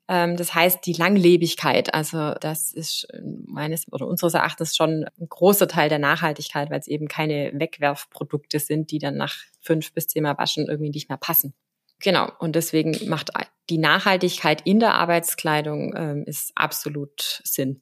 Ähm, 0.08 0.36
das 0.36 0.54
heißt, 0.54 0.86
die 0.86 0.92
Langlebigkeit, 0.92 1.94
also 1.94 2.34
das 2.40 2.72
ist 2.72 3.08
meines 3.46 3.90
oder 3.92 4.06
unseres 4.06 4.34
Erachtens 4.34 4.76
schon 4.76 5.04
ein 5.18 5.28
großer 5.28 5.68
Teil 5.68 5.88
der 5.88 5.98
Nachhaltigkeit, 5.98 6.70
weil 6.70 6.80
es 6.80 6.86
eben 6.86 7.08
keine 7.08 7.52
Wegwerfprodukte 7.54 8.58
sind, 8.58 8.90
die 8.90 8.98
dann 8.98 9.16
nach 9.16 9.34
fünf 9.60 9.92
bis 9.92 10.06
zehnmal 10.06 10.38
Waschen 10.38 10.66
irgendwie 10.68 10.90
nicht 10.90 11.08
mehr 11.08 11.18
passen. 11.18 11.54
Genau, 12.00 12.30
und 12.38 12.56
deswegen 12.56 12.96
macht 13.08 13.30
die 13.70 13.78
Nachhaltigkeit 13.78 14.62
in 14.64 14.80
der 14.80 14.94
Arbeitskleidung 14.94 15.94
ähm, 15.96 16.24
ist 16.26 16.52
absolut 16.54 17.40
Sinn. 17.42 17.80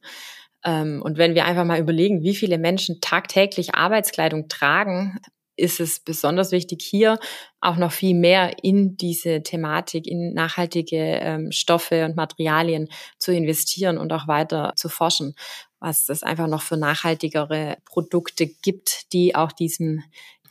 Ähm, 0.64 1.02
und 1.02 1.18
wenn 1.18 1.34
wir 1.34 1.44
einfach 1.44 1.64
mal 1.64 1.80
überlegen, 1.80 2.22
wie 2.22 2.34
viele 2.34 2.58
Menschen 2.58 3.00
tagtäglich 3.00 3.74
Arbeitskleidung 3.74 4.48
tragen, 4.48 5.18
ist 5.56 5.80
es 5.80 6.00
besonders 6.00 6.52
wichtig, 6.52 6.82
hier 6.82 7.18
auch 7.60 7.76
noch 7.76 7.92
viel 7.92 8.14
mehr 8.14 8.52
in 8.62 8.96
diese 8.96 9.42
Thematik, 9.42 10.06
in 10.06 10.34
nachhaltige 10.34 10.96
ähm, 10.96 11.52
Stoffe 11.52 12.04
und 12.04 12.16
Materialien 12.16 12.88
zu 13.18 13.32
investieren 13.32 13.98
und 13.98 14.12
auch 14.12 14.26
weiter 14.28 14.72
zu 14.76 14.88
forschen, 14.88 15.34
was 15.80 16.08
es 16.08 16.22
einfach 16.22 16.46
noch 16.46 16.62
für 16.62 16.76
nachhaltigere 16.76 17.76
Produkte 17.84 18.46
gibt, 18.46 19.12
die 19.12 19.34
auch 19.34 19.52
diesen 19.52 20.04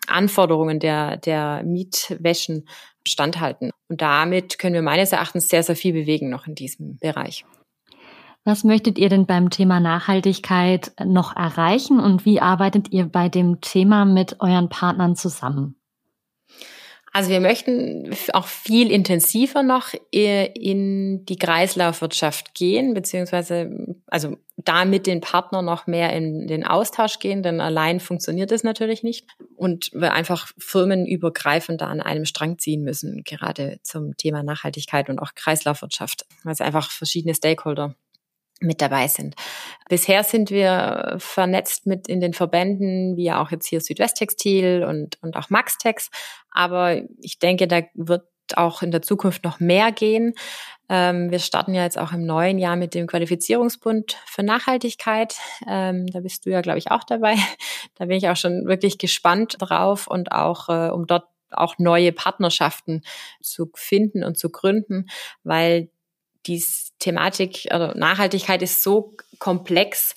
Anforderungen 0.08 0.80
der, 0.80 1.18
der 1.18 1.64
Mietwäschen 1.64 2.68
standhalten. 3.08 3.72
Und 3.90 4.02
damit 4.02 4.60
können 4.60 4.76
wir 4.76 4.82
meines 4.82 5.12
Erachtens 5.12 5.50
sehr, 5.50 5.64
sehr 5.64 5.76
viel 5.76 5.94
bewegen 5.94 6.30
noch 6.30 6.48
in 6.48 6.56
diesem 6.56 6.98
Bereich. 6.98 7.46
Was 8.46 8.66
möchtet 8.66 8.98
ihr 8.98 9.08
denn 9.08 9.26
beim 9.26 9.50
Thema 9.50 9.80
Nachhaltigkeit 9.80 10.92
noch 11.04 11.36
erreichen 11.36 12.00
und 12.00 12.26
wie 12.26 12.42
arbeitet 12.42 12.92
ihr 12.92 13.06
bei 13.06 13.30
dem 13.30 13.62
Thema 13.62 14.04
mit 14.04 14.42
euren 14.42 14.68
Partnern 14.68 15.16
zusammen? 15.16 15.76
Also 17.16 17.30
wir 17.30 17.42
möchten 17.42 18.10
auch 18.34 18.48
viel 18.48 18.92
intensiver 18.92 19.62
noch 19.62 19.94
in 20.10 21.26
die 21.26 21.36
Kreislaufwirtschaft 21.38 22.56
gehen, 22.56 22.96
beziehungsweise 22.96 23.96
also 24.08 24.38
da 24.58 24.84
mit 24.84 25.06
den 25.06 25.22
Partnern 25.22 25.64
noch 25.64 25.86
mehr 25.86 26.12
in 26.14 26.48
den 26.48 26.66
Austausch 26.66 27.20
gehen, 27.20 27.44
denn 27.44 27.62
allein 27.62 28.00
funktioniert 28.00 28.52
es 28.52 28.64
natürlich 28.64 29.04
nicht. 29.04 29.28
Und 29.56 29.92
wir 29.94 30.14
einfach 30.14 30.52
firmenübergreifend 30.58 31.82
da 31.82 31.88
an 31.88 32.02
einem 32.02 32.26
Strang 32.26 32.58
ziehen 32.58 32.84
müssen, 32.84 33.24
gerade 33.24 33.78
zum 33.84 34.18
Thema 34.18 34.42
Nachhaltigkeit 34.42 35.08
und 35.08 35.20
auch 35.20 35.36
Kreislaufwirtschaft, 35.36 36.26
weil 36.44 36.54
es 36.54 36.62
einfach 36.62 36.90
verschiedene 36.90 37.36
Stakeholder 37.36 37.96
mit 38.64 38.82
dabei 38.82 39.08
sind. 39.08 39.36
Bisher 39.90 40.24
sind 40.24 40.50
wir 40.50 41.16
vernetzt 41.20 41.86
mit 41.86 42.08
in 42.08 42.20
den 42.20 42.34
Verbänden, 42.34 43.16
wie 43.18 43.32
auch 43.32 43.52
jetzt 43.52 43.68
hier 43.68 43.82
Südwesttextil 43.82 44.84
und, 44.84 45.22
und 45.22 45.36
auch 45.36 45.50
Maxtex. 45.50 46.10
Aber 46.52 47.02
ich 47.20 47.40
denke, 47.40 47.68
da 47.68 47.82
wird 47.94 48.24
auch 48.56 48.82
in 48.82 48.92
der 48.92 49.02
Zukunft 49.02 49.44
noch 49.44 49.60
mehr 49.60 49.92
gehen. 49.92 50.34
Ähm, 50.90 51.32
wir 51.32 51.40
starten 51.40 51.74
ja 51.74 51.84
jetzt 51.84 51.98
auch 51.98 52.12
im 52.12 52.26
neuen 52.26 52.58
Jahr 52.60 52.76
mit 52.76 52.94
dem 52.94 53.08
Qualifizierungsbund 53.08 54.18
für 54.26 54.44
Nachhaltigkeit. 54.44 55.36
Ähm, 55.68 56.08
da 56.08 56.20
bist 56.20 56.46
du 56.46 56.50
ja, 56.50 56.62
glaube 56.62 56.80
ich, 56.80 56.92
auch 56.92 57.04
dabei. 57.04 57.36
Da 57.96 58.06
bin 58.06 58.18
ich 58.18 58.28
auch 58.28 58.36
schon 58.36 58.66
wirklich 58.66 58.98
gespannt 58.98 59.58
drauf 59.60 60.08
und 60.08 60.32
auch, 60.32 60.68
äh, 60.70 60.90
um 60.90 61.06
dort 61.06 61.26
auch 61.52 61.78
neue 61.78 62.12
Partnerschaften 62.12 63.04
zu 63.40 63.70
finden 63.76 64.24
und 64.24 64.38
zu 64.38 64.50
gründen, 64.50 65.08
weil 65.44 65.90
die 66.46 66.64
Thematik 67.00 67.68
also 67.72 67.98
Nachhaltigkeit 67.98 68.62
ist 68.62 68.84
so 68.84 69.16
komplex, 69.40 70.16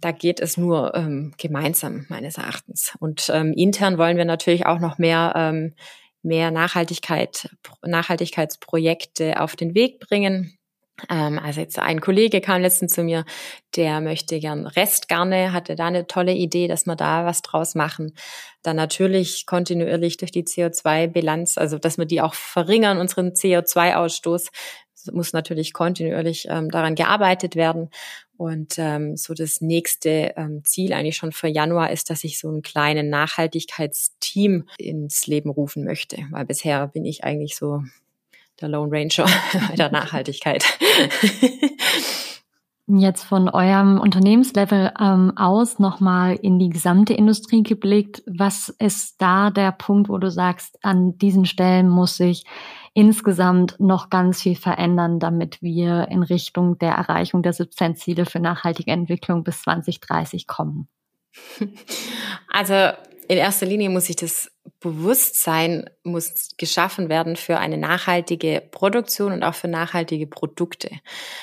da 0.00 0.12
geht 0.12 0.40
es 0.40 0.56
nur 0.56 0.94
ähm, 0.94 1.34
gemeinsam 1.38 2.06
meines 2.08 2.38
Erachtens. 2.38 2.94
Und 3.00 3.30
ähm, 3.32 3.52
intern 3.52 3.98
wollen 3.98 4.16
wir 4.16 4.24
natürlich 4.24 4.66
auch 4.66 4.78
noch 4.78 4.98
mehr 4.98 5.32
ähm, 5.36 5.74
mehr 6.22 6.50
Nachhaltigkeit, 6.50 7.48
Nachhaltigkeitsprojekte 7.84 9.40
auf 9.40 9.56
den 9.56 9.74
Weg 9.74 10.00
bringen. 10.00 10.58
Ähm, 11.08 11.38
also 11.38 11.60
jetzt 11.60 11.78
ein 11.78 12.00
Kollege 12.00 12.40
kam 12.40 12.62
letztens 12.62 12.92
zu 12.92 13.04
mir, 13.04 13.24
der 13.76 14.00
möchte 14.00 14.40
gern 14.40 14.66
Restgarne, 14.66 15.52
hatte 15.52 15.76
da 15.76 15.86
eine 15.86 16.06
tolle 16.06 16.34
Idee, 16.34 16.66
dass 16.66 16.86
wir 16.86 16.96
da 16.96 17.24
was 17.24 17.42
draus 17.42 17.74
machen. 17.74 18.14
Dann 18.62 18.76
natürlich 18.76 19.46
kontinuierlich 19.46 20.16
durch 20.16 20.32
die 20.32 20.44
CO2-Bilanz, 20.44 21.56
also 21.56 21.78
dass 21.78 21.98
wir 21.98 22.06
die 22.06 22.20
auch 22.20 22.34
verringern, 22.34 22.98
unseren 22.98 23.30
CO2-Ausstoß, 23.30 24.48
muss 25.12 25.32
natürlich 25.32 25.72
kontinuierlich 25.72 26.46
ähm, 26.50 26.70
daran 26.70 26.94
gearbeitet 26.94 27.56
werden. 27.56 27.90
Und 28.36 28.74
ähm, 28.78 29.16
so 29.16 29.34
das 29.34 29.60
nächste 29.60 30.34
ähm, 30.36 30.62
Ziel 30.64 30.92
eigentlich 30.92 31.16
schon 31.16 31.32
für 31.32 31.48
Januar 31.48 31.90
ist, 31.90 32.08
dass 32.08 32.22
ich 32.22 32.38
so 32.38 32.48
einen 32.48 32.62
kleinen 32.62 33.10
Nachhaltigkeitsteam 33.10 34.68
ins 34.78 35.26
Leben 35.26 35.50
rufen 35.50 35.84
möchte, 35.84 36.18
weil 36.30 36.44
bisher 36.44 36.86
bin 36.86 37.04
ich 37.04 37.24
eigentlich 37.24 37.56
so 37.56 37.82
der 38.60 38.68
Lone 38.68 38.92
Ranger 38.92 39.26
bei 39.68 39.74
der 39.74 39.90
Nachhaltigkeit. 39.92 40.64
Jetzt 42.90 43.24
von 43.24 43.50
eurem 43.50 44.00
Unternehmenslevel 44.00 44.92
ähm, 44.98 45.36
aus 45.36 45.78
nochmal 45.78 46.36
in 46.36 46.58
die 46.58 46.70
gesamte 46.70 47.12
Industrie 47.12 47.62
geblickt. 47.62 48.22
Was 48.26 48.70
ist 48.70 49.20
da 49.20 49.50
der 49.50 49.72
Punkt, 49.72 50.08
wo 50.08 50.16
du 50.16 50.30
sagst, 50.30 50.78
an 50.82 51.18
diesen 51.18 51.44
Stellen 51.44 51.90
muss 51.90 52.16
sich 52.16 52.44
insgesamt 52.94 53.78
noch 53.78 54.08
ganz 54.08 54.40
viel 54.40 54.56
verändern, 54.56 55.20
damit 55.20 55.60
wir 55.60 56.08
in 56.08 56.22
Richtung 56.22 56.78
der 56.78 56.92
Erreichung 56.92 57.42
der 57.42 57.52
17 57.52 57.94
Ziele 57.96 58.24
für 58.24 58.40
nachhaltige 58.40 58.90
Entwicklung 58.90 59.44
bis 59.44 59.62
2030 59.62 60.46
kommen? 60.46 60.88
Also 62.50 62.92
in 63.28 63.36
erster 63.36 63.66
Linie 63.66 63.90
muss 63.90 64.06
sich 64.06 64.16
das 64.16 64.50
Bewusstsein 64.80 65.90
muss 66.02 66.50
geschaffen 66.56 67.08
werden 67.08 67.36
für 67.36 67.58
eine 67.58 67.76
nachhaltige 67.76 68.62
Produktion 68.70 69.32
und 69.32 69.42
auch 69.42 69.54
für 69.54 69.68
nachhaltige 69.68 70.26
Produkte. 70.26 70.90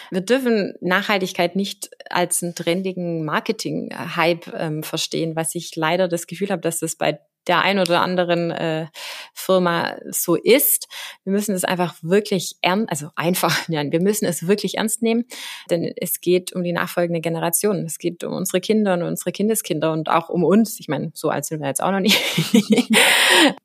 Wir 0.10 0.22
dürfen 0.22 0.74
Nachhaltigkeit 0.82 1.56
nicht 1.56 1.90
als 2.10 2.42
einen 2.42 2.56
trendigen 2.56 3.24
Marketing-Hype 3.24 4.54
ähm, 4.58 4.84
verstehen, 4.84 5.36
was 5.36 5.54
ich 5.54 5.76
leider 5.76 6.08
das 6.08 6.28
Gefühl 6.28 6.50
habe, 6.50 6.62
dass 6.62 6.80
das 6.80 6.96
bei 6.96 7.20
der 7.48 7.62
ein 7.62 7.80
oder 7.80 8.02
anderen 8.02 8.52
äh, 8.52 8.88
Firma 9.34 9.98
so 10.10 10.36
ist. 10.36 10.88
Wir 11.24 11.34
müssen 11.34 11.54
es 11.54 11.64
einfach 11.64 11.96
wirklich 12.02 12.56
ernst, 12.62 12.90
also 12.90 13.10
einfach, 13.16 13.56
nein, 13.68 13.92
wir 13.92 14.02
müssen 14.02 14.26
es 14.26 14.48
wirklich 14.48 14.78
ernst 14.78 15.02
nehmen, 15.02 15.26
denn 15.70 15.94
es 15.98 16.22
geht 16.22 16.54
um 16.54 16.64
die 16.64 16.74
nachfolgende 16.74 17.22
Generation. 17.22 17.86
Es 17.86 17.98
geht 17.98 18.24
um 18.24 18.34
unsere 18.34 18.62
Kinder 18.62 18.94
und 18.94 19.04
unsere 19.04 19.32
Kindeskinder 19.32 19.92
und 19.92 20.10
auch 20.10 20.30
um 20.30 20.44
uns. 20.44 20.80
Ich 20.80 20.88
meine, 20.88 21.12
so 21.14 21.30
alt 21.30 21.46
sind 21.46 21.62
wir 21.62 21.68
jetzt 21.68 21.82
auch 21.82 21.92
noch 21.92 22.00
nicht. 22.00 22.20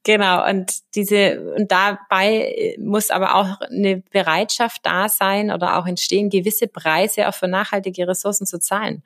genau. 0.05 0.49
Und 0.49 0.73
diese, 0.95 1.55
und 1.57 1.71
dabei 1.73 2.75
muss 2.79 3.11
aber 3.11 3.35
auch 3.35 3.61
eine 3.61 4.03
Bereitschaft 4.11 4.81
da 4.85 5.09
sein 5.09 5.51
oder 5.51 5.79
auch 5.79 5.87
entstehen, 5.87 6.31
gewisse 6.31 6.69
Preise 6.69 7.29
auch 7.29 7.35
für 7.35 7.49
nachhaltige 7.49 8.07
Ressourcen 8.07 8.47
zu 8.47 8.59
zahlen. 8.59 9.03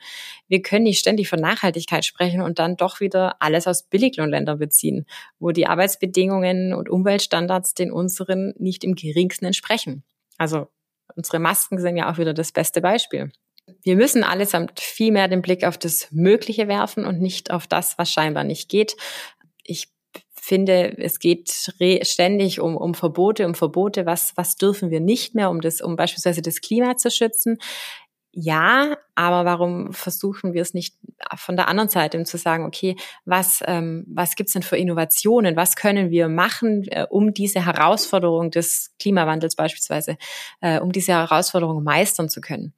Wir 0.48 0.62
können 0.62 0.84
nicht 0.84 0.98
ständig 0.98 1.28
von 1.28 1.40
Nachhaltigkeit 1.40 2.04
sprechen 2.04 2.42
und 2.42 2.58
dann 2.58 2.76
doch 2.76 3.00
wieder 3.00 3.36
alles 3.40 3.66
aus 3.66 3.84
Billiglohnländern 3.84 4.58
beziehen, 4.66 5.06
wo 5.38 5.50
die 5.50 5.66
Arbeitsbedingungen 5.66 6.74
und 6.74 6.88
Umweltstandards 6.88 7.74
den 7.74 7.92
unseren 7.92 8.54
nicht 8.58 8.84
im 8.84 8.94
geringsten 8.94 9.46
entsprechen. 9.46 10.04
Also 10.38 10.68
unsere 11.14 11.38
Masken 11.38 11.78
sind 11.78 11.96
ja 11.96 12.12
auch 12.12 12.18
wieder 12.18 12.34
das 12.34 12.52
beste 12.52 12.80
Beispiel. 12.80 13.32
Wir 13.82 13.96
müssen 13.96 14.24
allesamt 14.24 14.80
viel 14.80 15.12
mehr 15.12 15.28
den 15.28 15.42
Blick 15.42 15.64
auf 15.64 15.78
das 15.78 16.08
Mögliche 16.10 16.68
werfen 16.68 17.04
und 17.06 17.20
nicht 17.20 17.50
auf 17.50 17.66
das, 17.66 17.96
was 17.98 18.10
scheinbar 18.10 18.44
nicht 18.44 18.68
geht. 18.68 18.96
Ich 19.62 19.88
finde, 20.44 20.98
es 20.98 21.18
geht 21.18 21.50
ständig 22.02 22.60
um, 22.60 22.76
um 22.76 22.92
Verbote, 22.92 23.46
um 23.46 23.54
Verbote, 23.54 24.04
was, 24.04 24.36
was 24.36 24.56
dürfen 24.56 24.90
wir 24.90 25.00
nicht 25.00 25.34
mehr, 25.34 25.48
um 25.48 25.62
das, 25.62 25.80
um 25.80 25.96
beispielsweise 25.96 26.42
das 26.42 26.60
Klima 26.60 26.98
zu 26.98 27.10
schützen. 27.10 27.56
Ja, 28.36 28.96
aber 29.14 29.44
warum 29.44 29.92
versuchen 29.92 30.54
wir 30.54 30.62
es 30.62 30.74
nicht 30.74 30.96
von 31.36 31.54
der 31.54 31.68
anderen 31.68 31.88
Seite, 31.88 32.18
um 32.18 32.24
zu 32.24 32.36
sagen, 32.36 32.64
okay, 32.64 32.96
was, 33.24 33.62
ähm, 33.64 34.04
was 34.08 34.34
gibt's 34.34 34.54
denn 34.54 34.64
für 34.64 34.76
Innovationen? 34.76 35.54
Was 35.54 35.76
können 35.76 36.10
wir 36.10 36.28
machen, 36.28 36.84
äh, 36.88 37.06
um 37.08 37.32
diese 37.32 37.64
Herausforderung 37.64 38.50
des 38.50 38.92
Klimawandels 38.98 39.54
beispielsweise, 39.54 40.16
äh, 40.60 40.80
um 40.80 40.90
diese 40.90 41.12
Herausforderung 41.12 41.84
meistern 41.84 42.28
zu 42.28 42.40
können? 42.40 42.74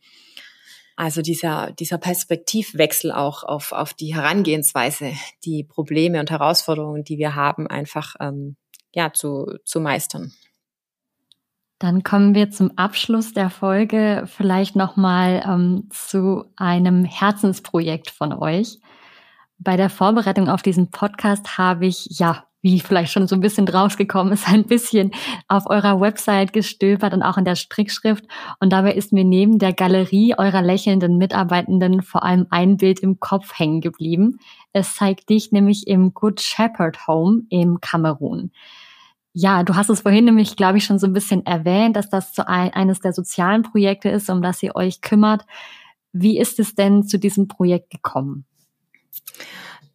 Also 0.94 1.22
dieser, 1.22 1.72
dieser 1.72 1.96
Perspektivwechsel 1.96 3.10
auch 3.10 3.42
auf, 3.42 3.72
auf 3.72 3.94
die 3.94 4.14
Herangehensweise, 4.14 5.12
die 5.46 5.64
Probleme 5.64 6.20
und 6.20 6.30
Herausforderungen, 6.30 7.02
die 7.02 7.16
wir 7.16 7.34
haben, 7.34 7.66
einfach 7.66 8.14
ähm, 8.20 8.56
ja, 8.94 9.10
zu, 9.10 9.56
zu 9.64 9.80
meistern. 9.80 10.32
Dann 11.78 12.02
kommen 12.02 12.34
wir 12.34 12.50
zum 12.50 12.72
Abschluss 12.76 13.34
der 13.34 13.50
Folge 13.50 14.24
vielleicht 14.26 14.76
nochmal 14.76 15.42
ähm, 15.46 15.88
zu 15.90 16.44
einem 16.56 17.04
Herzensprojekt 17.04 18.10
von 18.10 18.32
euch. 18.32 18.78
Bei 19.58 19.76
der 19.76 19.90
Vorbereitung 19.90 20.48
auf 20.48 20.62
diesen 20.62 20.90
Podcast 20.90 21.58
habe 21.58 21.86
ich, 21.86 22.18
ja, 22.18 22.44
wie 22.62 22.80
vielleicht 22.80 23.12
schon 23.12 23.28
so 23.28 23.36
ein 23.36 23.40
bisschen 23.40 23.68
rausgekommen 23.68 24.32
ist, 24.32 24.48
ein 24.52 24.64
bisschen 24.64 25.10
auf 25.48 25.68
eurer 25.68 26.00
Website 26.00 26.54
gestöbert 26.54 27.12
und 27.12 27.22
auch 27.22 27.36
in 27.36 27.44
der 27.44 27.56
Strickschrift. 27.56 28.24
Und 28.58 28.72
dabei 28.72 28.94
ist 28.94 29.12
mir 29.12 29.24
neben 29.24 29.58
der 29.58 29.74
Galerie 29.74 30.34
eurer 30.36 30.62
lächelnden 30.62 31.18
Mitarbeitenden 31.18 32.02
vor 32.02 32.24
allem 32.24 32.46
ein 32.48 32.78
Bild 32.78 33.00
im 33.00 33.20
Kopf 33.20 33.58
hängen 33.58 33.82
geblieben. 33.82 34.38
Es 34.72 34.94
zeigt 34.94 35.28
dich 35.28 35.52
nämlich 35.52 35.86
im 35.86 36.14
Good 36.14 36.40
Shepherd 36.40 37.06
Home 37.06 37.42
im 37.50 37.80
Kamerun. 37.82 38.50
Ja, 39.38 39.64
du 39.64 39.76
hast 39.76 39.90
es 39.90 40.00
vorhin 40.00 40.24
nämlich, 40.24 40.56
glaube 40.56 40.78
ich, 40.78 40.86
schon 40.86 40.98
so 40.98 41.06
ein 41.06 41.12
bisschen 41.12 41.44
erwähnt, 41.44 41.94
dass 41.94 42.08
das 42.08 42.34
so 42.34 42.44
ein, 42.46 42.72
eines 42.72 43.00
der 43.00 43.12
sozialen 43.12 43.64
Projekte 43.64 44.08
ist, 44.08 44.30
um 44.30 44.40
das 44.40 44.62
ihr 44.62 44.74
euch 44.74 45.02
kümmert. 45.02 45.44
Wie 46.14 46.38
ist 46.38 46.58
es 46.58 46.74
denn 46.74 47.06
zu 47.06 47.18
diesem 47.18 47.46
Projekt 47.46 47.90
gekommen? 47.90 48.46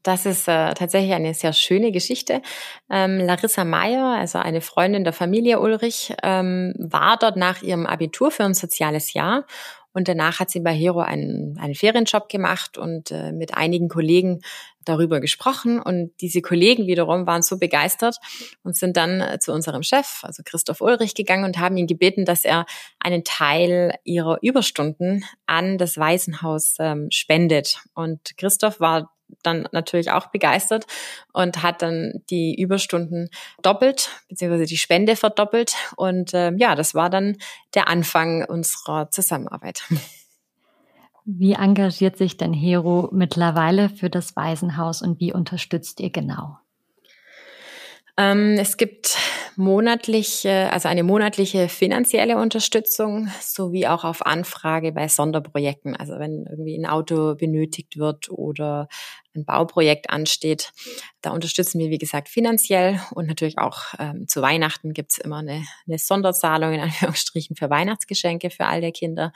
Das 0.04 0.27
ist 0.27 0.47
äh, 0.47 0.75
tatsächlich 0.75 1.13
eine 1.13 1.34
sehr 1.34 1.54
schöne 1.54 1.91
Geschichte. 1.91 2.43
Ähm, 2.88 3.17
Larissa 3.17 3.65
Meyer, 3.65 4.15
also 4.15 4.38
eine 4.38 4.62
Freundin 4.62 5.04
der 5.04 5.13
Familie 5.13 5.60
Ulrich, 5.60 6.13
ähm, 6.21 6.75
war 6.77 7.17
dort 7.17 7.36
nach 7.36 7.63
ihrem 7.63 7.88
Abitur 7.88 8.30
für 8.30 8.43
ein 8.43 8.54
soziales 8.54 9.13
Jahr 9.13 9.47
und 9.93 10.08
danach 10.08 10.39
hat 10.39 10.49
sie 10.49 10.62
bei 10.62 10.73
Hero 10.73 10.99
einen, 10.99 11.58
einen 11.60 11.75
Ferienjob 11.75 12.30
gemacht 12.30 12.77
und 12.77 13.12
äh, 13.12 13.32
mit 13.32 13.54
einigen 13.56 13.89
Kollegen 13.89 14.41
darüber 14.86 15.19
gesprochen. 15.19 15.80
Und 15.80 16.12
diese 16.21 16.41
Kollegen 16.41 16.88
wiederum 16.88 17.27
waren 17.27 17.41
so 17.41 17.60
begeistert 17.60 18.17
und 18.63 18.75
sind 18.75 18.97
dann 18.97 19.21
äh, 19.21 19.39
zu 19.39 19.51
unserem 19.51 19.84
Chef, 19.84 20.23
also 20.23 20.43
Christoph 20.45 20.82
Ulrich, 20.82 21.13
gegangen 21.13 21.43
und 21.43 21.60
haben 21.60 21.77
ihn 21.77 21.88
gebeten, 21.88 22.25
dass 22.25 22.45
er 22.45 22.65
einen 22.99 23.23
Teil 23.23 23.93
ihrer 24.04 24.39
Überstunden 24.41 25.25
an 25.45 25.77
das 25.77 25.97
Waisenhaus 25.97 26.77
ähm, 26.80 27.08
spendet. 27.12 27.82
Und 27.93 28.38
Christoph 28.38 28.80
war 28.80 29.12
dann 29.44 29.67
natürlich 29.72 30.12
auch 30.12 30.28
begeistert 30.28 30.86
und 31.34 31.63
hat 31.63 31.82
dann 31.82 32.22
die 32.30 32.60
Überstunden 32.60 33.30
doppelt, 33.62 34.10
beziehungsweise 34.30 34.65
die 34.65 34.78
Spende 34.78 35.15
verdoppelt. 35.15 35.74
Und 35.96 36.34
äh, 36.34 36.52
ja, 36.58 36.76
das 36.76 36.96
war 36.96 37.10
dann 37.10 37.38
der 37.74 37.88
Anfang 37.88 38.46
unserer 38.46 39.10
Zusammenarbeit. 39.12 39.84
Wie 41.26 41.54
engagiert 41.54 42.17
sich 42.17 42.38
denn 42.38 42.54
Hero 42.54 43.10
mittlerweile 43.12 43.89
für 43.89 44.10
das 44.10 44.36
Waisenhaus 44.36 45.02
und 45.02 45.20
wie 45.20 45.32
unterstützt 45.32 46.00
ihr 46.00 46.10
genau? 46.10 46.58
Ähm, 48.17 48.58
es 48.60 48.78
gibt 48.78 49.17
monatliche, 49.56 50.72
also 50.72 50.88
eine 50.88 51.04
monatliche 51.04 51.70
finanzielle 51.70 52.38
Unterstützung 52.38 53.30
sowie 53.42 53.88
auch 53.88 54.04
auf 54.04 54.26
Anfrage 54.26 54.92
bei 54.92 55.08
Sonderprojekten. 55.08 55.96
Also 55.96 56.14
wenn 56.20 56.46
irgendwie 56.50 56.78
ein 56.78 56.86
Auto 56.86 57.36
benötigt 57.36 57.98
wird 57.98 58.30
oder 58.30 58.88
ein 59.36 59.46
Bauprojekt 59.46 60.10
ansteht, 60.10 60.72
da 61.22 61.32
unterstützen 61.32 61.80
wir, 61.80 61.90
wie 61.90 61.98
gesagt, 61.98 62.30
finanziell 62.30 63.00
und 63.14 63.28
natürlich 63.28 63.58
auch 63.58 63.94
ähm, 64.00 64.28
zu 64.28 64.42
Weihnachten 64.42 64.94
gibt's 64.94 65.18
immer 65.18 65.38
eine, 65.38 65.64
eine 65.88 65.98
Sonderzahlung 65.98 66.74
in 66.74 66.82
Anführungsstrichen 66.82 67.56
für 67.56 67.70
Weihnachtsgeschenke 67.70 68.50
für 68.50 68.66
all 68.66 68.82
die 68.82 68.92
Kinder 68.92 69.32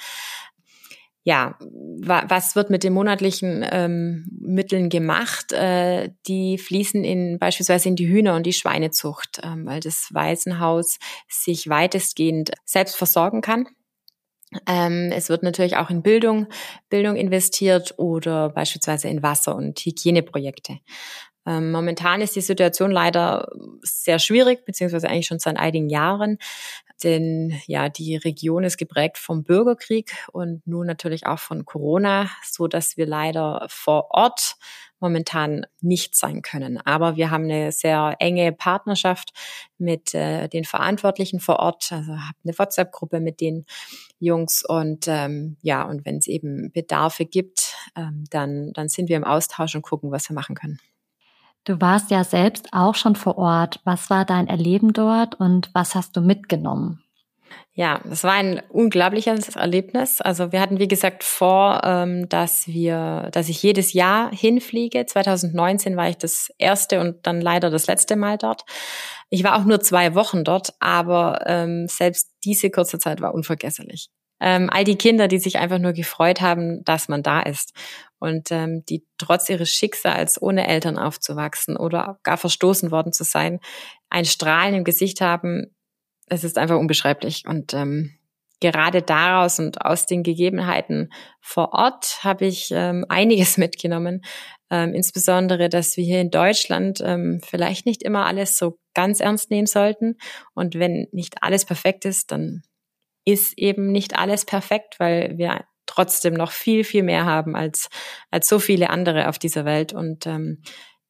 ja, 1.27 1.57
wa 1.59 2.23
was 2.27 2.55
wird 2.55 2.69
mit 2.69 2.83
den 2.83 2.93
monatlichen 2.93 3.65
ähm, 3.71 4.27
Mitteln 4.39 4.89
gemacht? 4.89 5.51
Äh, 5.53 6.11
die 6.27 6.59
fließen 6.59 7.03
in 7.03 7.39
beispielsweise 7.39 7.89
in 7.89 7.95
die 7.95 8.07
Hühner- 8.07 8.35
und 8.35 8.45
die 8.45 8.53
Schweinezucht, 8.53 9.41
ähm, 9.43 9.65
weil 9.65 9.79
das 9.79 10.09
Waisenhaus 10.13 10.99
sich 11.27 11.67
weitestgehend 11.67 12.51
selbst 12.63 12.95
versorgen 12.95 13.41
kann. 13.41 13.65
Ähm, 14.67 15.11
es 15.11 15.29
wird 15.29 15.41
natürlich 15.41 15.77
auch 15.77 15.89
in 15.89 16.03
Bildung, 16.03 16.45
Bildung 16.89 17.15
investiert 17.15 17.95
oder 17.97 18.49
beispielsweise 18.49 19.07
in 19.07 19.23
Wasser- 19.23 19.55
und 19.55 19.79
Hygieneprojekte. 19.79 20.77
Ähm, 21.45 21.71
momentan 21.71 22.21
ist 22.21 22.35
die 22.35 22.41
Situation 22.41 22.91
leider 22.91 23.47
sehr 23.81 24.19
schwierig, 24.19 24.65
beziehungsweise 24.65 25.09
eigentlich 25.09 25.27
schon 25.27 25.39
seit 25.39 25.57
einigen 25.57 25.89
Jahren. 25.89 26.37
Denn 27.03 27.59
ja, 27.67 27.89
die 27.89 28.15
Region 28.15 28.63
ist 28.63 28.77
geprägt 28.77 29.17
vom 29.17 29.43
Bürgerkrieg 29.43 30.13
und 30.31 30.65
nun 30.65 30.87
natürlich 30.87 31.25
auch 31.25 31.39
von 31.39 31.65
Corona, 31.65 32.29
so 32.43 32.67
dass 32.67 32.97
wir 32.97 33.05
leider 33.05 33.65
vor 33.69 34.07
Ort 34.11 34.55
momentan 34.99 35.65
nicht 35.81 36.15
sein 36.15 36.41
können. 36.41 36.77
Aber 36.77 37.17
wir 37.17 37.29
haben 37.29 37.43
eine 37.43 37.71
sehr 37.71 38.15
enge 38.19 38.51
Partnerschaft 38.53 39.33
mit 39.77 40.13
äh, 40.13 40.47
den 40.47 40.63
Verantwortlichen 40.63 41.39
vor 41.39 41.59
Ort. 41.59 41.91
Also 41.91 42.13
habe 42.13 42.37
eine 42.43 42.57
WhatsApp-Gruppe 42.57 43.19
mit 43.19 43.41
den 43.41 43.65
Jungs 44.19 44.63
und 44.65 45.05
ähm, 45.07 45.57
ja, 45.61 45.83
und 45.83 46.05
wenn 46.05 46.17
es 46.17 46.27
eben 46.27 46.71
Bedarfe 46.71 47.25
gibt, 47.25 47.75
ähm, 47.95 48.23
dann, 48.29 48.71
dann 48.73 48.87
sind 48.87 49.09
wir 49.09 49.17
im 49.17 49.25
Austausch 49.25 49.75
und 49.75 49.81
gucken, 49.81 50.11
was 50.11 50.29
wir 50.29 50.33
machen 50.33 50.55
können. 50.55 50.79
Du 51.65 51.81
warst 51.81 52.11
ja 52.11 52.23
selbst 52.23 52.67
auch 52.73 52.93
schon 52.93 53.15
vor 53.15 53.39
Ort. 53.39 53.79
Was 53.83 54.11
war 54.11 54.23
dein 54.23 54.47
Erleben 54.47 54.93
dort 54.93 55.35
und 55.39 55.71
was 55.73 55.95
hast 55.95 56.15
du 56.15 56.21
mitgenommen? 56.21 57.01
Ja, 57.73 57.99
das 58.05 58.23
war 58.23 58.33
ein 58.33 58.61
unglaubliches 58.69 59.55
Erlebnis. 59.55 60.21
Also 60.21 60.51
wir 60.51 60.61
hatten, 60.61 60.79
wie 60.79 60.87
gesagt, 60.87 61.23
vor, 61.23 61.81
ähm, 61.83 62.29
dass 62.29 62.67
wir, 62.67 63.29
dass 63.31 63.49
ich 63.49 63.61
jedes 63.63 63.93
Jahr 63.93 64.29
hinfliege. 64.31 65.05
2019 65.05 65.97
war 65.97 66.07
ich 66.07 66.17
das 66.17 66.53
erste 66.59 67.01
und 67.01 67.25
dann 67.25 67.41
leider 67.41 67.71
das 67.71 67.87
letzte 67.87 68.15
Mal 68.15 68.37
dort. 68.37 68.63
Ich 69.29 69.43
war 69.43 69.59
auch 69.59 69.65
nur 69.65 69.81
zwei 69.81 70.13
Wochen 70.13 70.43
dort, 70.43 70.73
aber 70.79 71.43
ähm, 71.47 71.87
selbst 71.89 72.31
diese 72.45 72.69
kurze 72.69 72.99
Zeit 72.99 73.21
war 73.21 73.33
unvergesslich 73.33 74.09
ähm, 74.45 74.69
all 74.71 74.83
die 74.83 74.95
Kinder, 74.95 75.27
die 75.27 75.39
sich 75.39 75.57
einfach 75.57 75.79
nur 75.79 75.93
gefreut 75.93 76.39
haben, 76.39 76.85
dass 76.85 77.09
man 77.09 77.23
da 77.23 77.41
ist 77.41 77.73
und 78.19 78.51
ähm, 78.51 78.85
die 78.85 79.03
trotz 79.17 79.49
ihres 79.49 79.71
Schicksals 79.71 80.39
ohne 80.39 80.67
Eltern 80.67 80.99
aufzuwachsen 80.99 81.75
oder 81.75 82.19
gar 82.21 82.37
verstoßen 82.37 82.91
worden 82.91 83.11
zu 83.11 83.23
sein, 83.23 83.59
ein 84.09 84.23
Strahlen 84.23 84.75
im 84.75 84.83
Gesicht 84.83 85.19
haben, 85.19 85.75
es 86.27 86.43
ist 86.43 86.59
einfach 86.59 86.77
unbeschreiblich 86.77 87.45
und 87.47 87.73
ähm, 87.73 88.11
gerade 88.59 89.01
daraus 89.01 89.57
und 89.57 89.81
aus 89.81 90.05
den 90.05 90.21
Gegebenheiten 90.21 91.11
vor 91.41 91.73
Ort 91.73 92.23
habe 92.23 92.45
ich 92.45 92.69
ähm, 92.71 93.03
einiges 93.09 93.57
mitgenommen. 93.57 94.21
Ähm, 94.69 94.93
insbesondere, 94.93 95.69
dass 95.69 95.97
wir 95.97 96.03
hier 96.03 96.21
in 96.21 96.29
Deutschland 96.29 97.01
ähm, 97.03 97.41
vielleicht 97.43 97.87
nicht 97.87 98.03
immer 98.03 98.25
alles 98.27 98.59
so 98.59 98.77
ganz 98.93 99.19
ernst 99.19 99.49
nehmen 99.49 99.67
sollten. 99.67 100.17
Und 100.53 100.75
wenn 100.75 101.07
nicht 101.11 101.41
alles 101.41 101.65
perfekt 101.65 102.05
ist, 102.05 102.31
dann 102.31 102.63
ist 103.25 103.57
eben 103.57 103.91
nicht 103.91 104.17
alles 104.17 104.45
perfekt, 104.45 104.99
weil 104.99 105.37
wir 105.37 105.65
trotzdem 105.85 106.33
noch 106.33 106.51
viel, 106.51 106.83
viel 106.83 107.03
mehr 107.03 107.25
haben 107.25 107.55
als, 107.55 107.89
als 108.31 108.47
so 108.47 108.59
viele 108.59 108.89
andere 108.89 109.29
auf 109.29 109.39
dieser 109.39 109.65
Welt 109.65 109.93
und 109.93 110.25
ähm, 110.25 110.61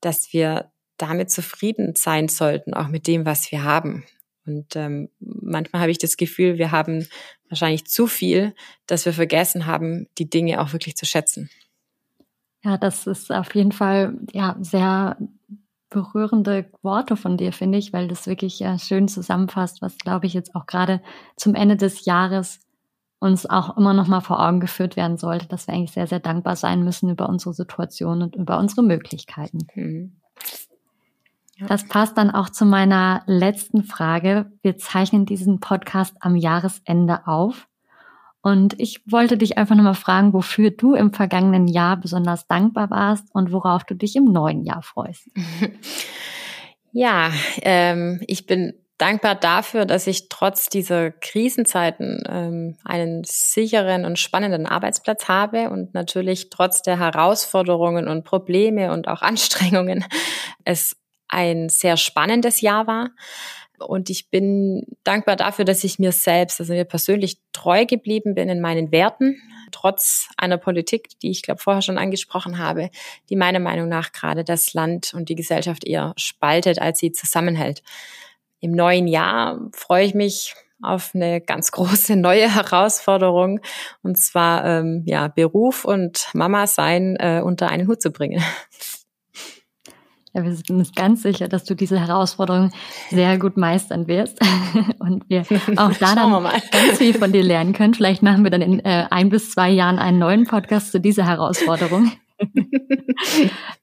dass 0.01 0.33
wir 0.33 0.71
damit 0.97 1.29
zufrieden 1.29 1.95
sein 1.95 2.27
sollten, 2.27 2.73
auch 2.73 2.87
mit 2.87 3.07
dem, 3.07 3.25
was 3.25 3.51
wir 3.51 3.63
haben. 3.63 4.05
Und 4.45 4.75
ähm, 4.75 5.09
manchmal 5.19 5.81
habe 5.81 5.91
ich 5.91 5.97
das 5.97 6.17
Gefühl, 6.17 6.57
wir 6.57 6.71
haben 6.71 7.07
wahrscheinlich 7.49 7.87
zu 7.87 8.07
viel, 8.07 8.53
dass 8.85 9.05
wir 9.05 9.13
vergessen 9.13 9.65
haben, 9.65 10.07
die 10.17 10.29
Dinge 10.29 10.61
auch 10.61 10.71
wirklich 10.71 10.95
zu 10.95 11.05
schätzen. 11.05 11.49
Ja, 12.63 12.77
das 12.77 13.07
ist 13.07 13.31
auf 13.31 13.53
jeden 13.55 13.71
Fall 13.71 14.17
ja 14.31 14.55
sehr 14.59 15.17
berührende 15.95 16.69
Worte 16.81 17.15
von 17.15 17.37
dir, 17.37 17.53
finde 17.53 17.77
ich, 17.77 17.93
weil 17.93 18.09
das 18.09 18.27
wirklich 18.27 18.59
ja 18.59 18.77
schön 18.77 19.07
zusammenfasst, 19.07 19.81
was, 19.81 19.97
glaube 19.97 20.25
ich, 20.25 20.33
jetzt 20.33 20.53
auch 20.53 20.65
gerade 20.65 21.01
zum 21.37 21.55
Ende 21.55 21.77
des 21.77 22.03
Jahres 22.03 22.59
uns 23.19 23.49
auch 23.49 23.77
immer 23.77 23.93
noch 23.93 24.07
mal 24.07 24.19
vor 24.19 24.45
Augen 24.45 24.59
geführt 24.59 24.97
werden 24.97 25.17
sollte, 25.17 25.47
dass 25.47 25.67
wir 25.67 25.73
eigentlich 25.73 25.93
sehr, 25.93 26.05
sehr 26.05 26.19
dankbar 26.19 26.57
sein 26.57 26.83
müssen 26.83 27.09
über 27.09 27.29
unsere 27.29 27.53
Situation 27.53 28.21
und 28.21 28.35
über 28.35 28.59
unsere 28.59 28.83
Möglichkeiten. 28.83 29.59
Mhm. 29.73 30.17
Ja. 31.55 31.67
Das 31.67 31.87
passt 31.87 32.17
dann 32.17 32.31
auch 32.31 32.49
zu 32.49 32.65
meiner 32.65 33.23
letzten 33.25 33.83
Frage. 33.83 34.51
Wir 34.61 34.77
zeichnen 34.77 35.25
diesen 35.25 35.61
Podcast 35.61 36.17
am 36.19 36.35
Jahresende 36.35 37.25
auf. 37.25 37.69
Und 38.45 38.79
ich 38.79 39.01
wollte 39.07 39.37
dich 39.37 39.57
einfach 39.57 39.75
nochmal 39.75 39.95
fragen, 39.95 40.31
wofür 40.31 40.69
du 40.69 40.93
im 40.93 41.11
vergangenen 41.11 41.67
Jahr 41.67 41.97
besonders 41.97 42.45
dankbar 42.45 42.91
warst 42.91 43.25
und 43.33 43.51
worauf 43.51 43.83
du 43.85 43.95
dich 43.95 44.15
im 44.15 44.25
neuen 44.25 44.63
Jahr 44.63 44.83
freust. 44.83 45.29
Ja, 46.97 47.29
ähm, 47.63 48.21
ich 48.25 48.45
bin 48.45 48.73
dankbar 48.97 49.35
dafür, 49.35 49.85
dass 49.85 50.07
ich 50.07 50.29
trotz 50.29 50.69
dieser 50.69 51.11
Krisenzeiten 51.11 52.23
ähm, 52.29 52.77
einen 52.85 53.25
sicheren 53.25 54.05
und 54.05 54.17
spannenden 54.17 54.65
Arbeitsplatz 54.65 55.27
habe 55.27 55.71
und 55.71 55.93
natürlich 55.93 56.49
trotz 56.49 56.83
der 56.83 56.97
Herausforderungen 56.97 58.07
und 58.07 58.23
Probleme 58.23 58.93
und 58.93 59.09
auch 59.09 59.21
Anstrengungen 59.23 60.05
es 60.63 60.95
ein 61.27 61.67
sehr 61.67 61.97
spannendes 61.97 62.61
Jahr 62.61 62.87
war. 62.87 63.09
Und 63.79 64.09
ich 64.09 64.29
bin 64.29 64.85
dankbar 65.03 65.35
dafür, 65.35 65.65
dass 65.65 65.83
ich 65.83 65.99
mir 65.99 66.11
selbst, 66.11 66.59
also 66.59 66.73
mir 66.73 66.85
persönlich 66.85 67.37
treu 67.53 67.85
geblieben 67.85 68.35
bin 68.35 68.49
in 68.49 68.61
meinen 68.61 68.91
Werten, 68.91 69.41
trotz 69.71 70.29
einer 70.37 70.57
Politik, 70.57 71.19
die 71.21 71.31
ich 71.31 71.41
glaube 71.41 71.61
vorher 71.61 71.81
schon 71.81 71.97
angesprochen 71.97 72.57
habe, 72.57 72.89
die 73.29 73.35
meiner 73.35 73.59
Meinung 73.59 73.89
nach 73.89 74.11
gerade 74.11 74.43
das 74.43 74.73
Land 74.73 75.13
und 75.13 75.29
die 75.29 75.35
Gesellschaft 75.35 75.85
eher 75.85 76.13
spaltet, 76.17 76.79
als 76.79 76.99
sie 76.99 77.11
zusammenhält. 77.11 77.83
Im 78.59 78.71
neuen 78.71 79.07
Jahr 79.07 79.59
freue 79.73 80.05
ich 80.05 80.13
mich 80.13 80.55
auf 80.81 81.11
eine 81.13 81.41
ganz 81.41 81.71
große 81.71 82.15
neue 82.17 82.53
Herausforderung 82.53 83.59
und 84.03 84.17
zwar 84.17 84.65
ähm, 84.65 85.03
ja 85.05 85.27
Beruf 85.27 85.85
und 85.85 86.29
Mama 86.33 86.67
sein 86.67 87.15
äh, 87.17 87.41
unter 87.43 87.69
einen 87.69 87.87
Hut 87.87 88.01
zu 88.01 88.11
bringen. 88.11 88.41
Ja, 90.35 90.43
wir 90.43 90.53
sind 90.53 90.69
uns 90.69 90.91
ganz 90.91 91.21
sicher, 91.21 91.47
dass 91.47 91.63
du 91.63 91.75
diese 91.75 91.97
Herausforderung 91.97 92.71
sehr 93.09 93.39
gut 93.39 93.55
meistern 93.55 94.05
wirst 94.09 94.37
und 94.99 95.23
wir 95.29 95.45
auch 95.77 95.93
da 95.93 96.13
dann 96.13 96.43
ganz 96.71 96.97
viel 96.97 97.13
von 97.13 97.31
dir 97.31 97.41
lernen 97.41 97.71
können. 97.71 97.93
Vielleicht 97.93 98.21
machen 98.21 98.43
wir 98.43 98.51
dann 98.51 98.61
in 98.61 98.81
äh, 98.81 99.05
ein 99.09 99.29
bis 99.29 99.51
zwei 99.51 99.69
Jahren 99.69 99.97
einen 99.97 100.19
neuen 100.19 100.43
Podcast 100.43 100.91
zu 100.91 100.99
dieser 100.99 101.25
Herausforderung. 101.25 102.11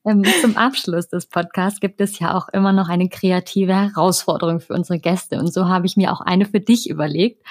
ähm, 0.05 0.25
zum 0.43 0.59
Abschluss 0.59 1.09
des 1.09 1.25
Podcasts 1.25 1.81
gibt 1.81 2.03
es 2.03 2.19
ja 2.19 2.37
auch 2.37 2.51
immer 2.51 2.75
noch 2.75 2.91
eine 2.91 3.09
kreative 3.09 3.75
Herausforderung 3.75 4.61
für 4.61 4.75
unsere 4.75 4.99
Gäste 4.99 5.38
und 5.38 5.51
so 5.55 5.69
habe 5.69 5.87
ich 5.87 5.97
mir 5.97 6.12
auch 6.12 6.21
eine 6.21 6.45
für 6.45 6.61
dich 6.61 6.91
überlegt. 6.91 7.43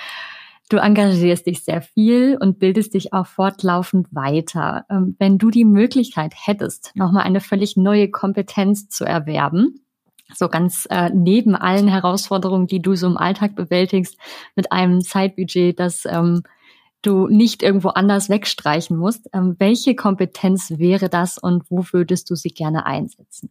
Du 0.72 0.78
engagierst 0.78 1.48
dich 1.48 1.66
sehr 1.66 1.82
viel 1.82 2.38
und 2.40 2.58
bildest 2.58 2.94
dich 2.94 3.12
auch 3.12 3.28
fortlaufend 3.28 4.08
weiter. 4.12 4.86
Ähm, 4.90 5.18
wenn 5.20 5.38
du 5.38 5.50
die 5.50 5.66
Möglichkeit 5.66 6.32
hättest, 6.34 6.94
nochmal 6.96 7.24
eine 7.24 7.42
völlig 7.42 7.76
neue 7.76 8.10
Kompetenz 8.10 8.88
zu 8.88 9.04
erwerben, 9.04 9.84
so 10.34 10.48
ganz 10.48 10.88
äh, 10.90 11.10
neben 11.14 11.56
allen 11.56 11.90
Herausforderungen, 11.90 12.68
die 12.68 12.82
du 12.82 12.96
so 12.96 13.08
im 13.08 13.18
Alltag 13.18 13.54
bewältigst, 13.54 14.18
mit 14.56 14.72
einem 14.72 15.02
Zeitbudget, 15.02 15.78
das 15.78 16.06
ähm, 16.06 16.44
du 17.02 17.28
nicht 17.28 17.64
irgendwo 17.64 17.90
anders 17.90 18.30
wegstreichen 18.30 18.96
musst, 18.96 19.30
ähm, 19.34 19.58
welche 19.60 19.94
Kompetenz 19.94 20.72
wäre 20.78 21.10
das 21.10 21.38
und 21.38 21.70
wo 21.70 21.84
würdest 21.92 22.30
du 22.30 22.36
sie 22.36 22.52
gerne 22.52 22.86
einsetzen? 22.86 23.50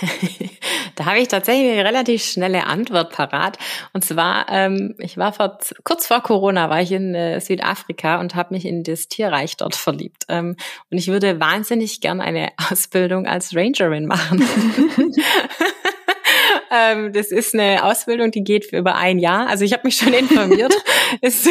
da 0.96 1.06
habe 1.06 1.18
ich 1.18 1.28
tatsächlich 1.28 1.72
eine 1.72 1.84
relativ 1.84 2.24
schnelle 2.24 2.66
Antwort 2.66 3.12
parat. 3.12 3.58
Und 3.92 4.04
zwar, 4.04 4.46
ähm, 4.48 4.94
ich 4.98 5.16
war 5.16 5.32
vor, 5.32 5.58
kurz 5.84 6.06
vor 6.06 6.20
Corona 6.22 6.70
war 6.70 6.80
ich 6.80 6.92
in 6.92 7.14
äh, 7.14 7.40
Südafrika 7.40 8.20
und 8.20 8.34
habe 8.34 8.54
mich 8.54 8.64
in 8.64 8.82
das 8.82 9.08
Tierreich 9.08 9.56
dort 9.56 9.74
verliebt. 9.74 10.24
Ähm, 10.28 10.56
und 10.90 10.98
ich 10.98 11.08
würde 11.08 11.40
wahnsinnig 11.40 12.00
gern 12.00 12.20
eine 12.20 12.50
Ausbildung 12.70 13.26
als 13.26 13.54
Rangerin 13.54 14.06
machen. 14.06 14.42
ähm, 16.70 17.12
das 17.12 17.28
ist 17.28 17.54
eine 17.54 17.84
Ausbildung, 17.84 18.30
die 18.30 18.44
geht 18.44 18.66
für 18.66 18.78
über 18.78 18.96
ein 18.96 19.18
Jahr. 19.18 19.48
Also 19.48 19.64
ich 19.64 19.72
habe 19.72 19.86
mich 19.86 19.96
schon 19.96 20.12
informiert. 20.12 20.74
ist 21.20 21.48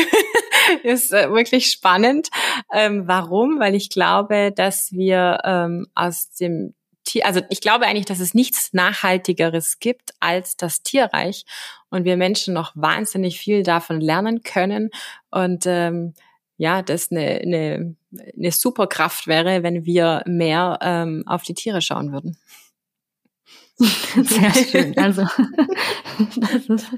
ist 0.84 1.14
äh, 1.14 1.30
wirklich 1.32 1.68
spannend. 1.68 2.30
Ähm, 2.74 3.04
warum? 3.08 3.60
Weil 3.60 3.76
ich 3.76 3.90
glaube, 3.90 4.52
dass 4.56 4.92
wir 4.92 5.40
ähm, 5.44 5.88
aus 5.96 6.32
dem 6.34 6.74
Tier, 7.04 7.26
also 7.26 7.42
ich 7.50 7.62
glaube 7.62 7.86
eigentlich, 7.86 8.06
dass 8.06 8.20
es 8.20 8.34
nichts 8.34 8.74
Nachhaltigeres 8.74 9.80
gibt 9.80 10.14
als 10.20 10.58
das 10.58 10.84
Tierreich 10.84 11.46
und 11.90 12.06
wir 12.06 12.18
Menschen 12.18 12.54
noch 12.54 12.72
wahnsinnig 12.76 13.40
viel 13.40 13.64
davon 13.64 14.00
lernen 14.00 14.44
können 14.44 14.90
und 15.30 15.66
ähm, 15.66 16.14
ja, 16.58 16.82
das 16.82 17.12
eine, 17.12 17.42
eine, 17.42 17.96
eine 18.38 18.52
Superkraft 18.52 19.28
wäre, 19.28 19.64
wenn 19.64 19.86
wir 19.86 20.24
mehr 20.26 20.80
ähm, 20.82 21.24
auf 21.26 21.44
die 21.44 21.56
Tiere 21.56 21.82
schauen 21.82 22.12
würden. 22.12 22.38
Sehr 23.78 24.54
schön. 24.72 24.98
Also 24.98 25.26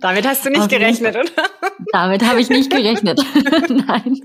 damit 0.01 0.27
hast 0.27 0.45
du 0.45 0.49
nicht 0.49 0.69
gerechnet, 0.69 1.15
oder? 1.15 1.49
Damit 1.91 2.23
habe 2.23 2.41
ich 2.41 2.49
nicht 2.49 2.69
gerechnet. 2.69 3.21
Nein. 3.69 4.21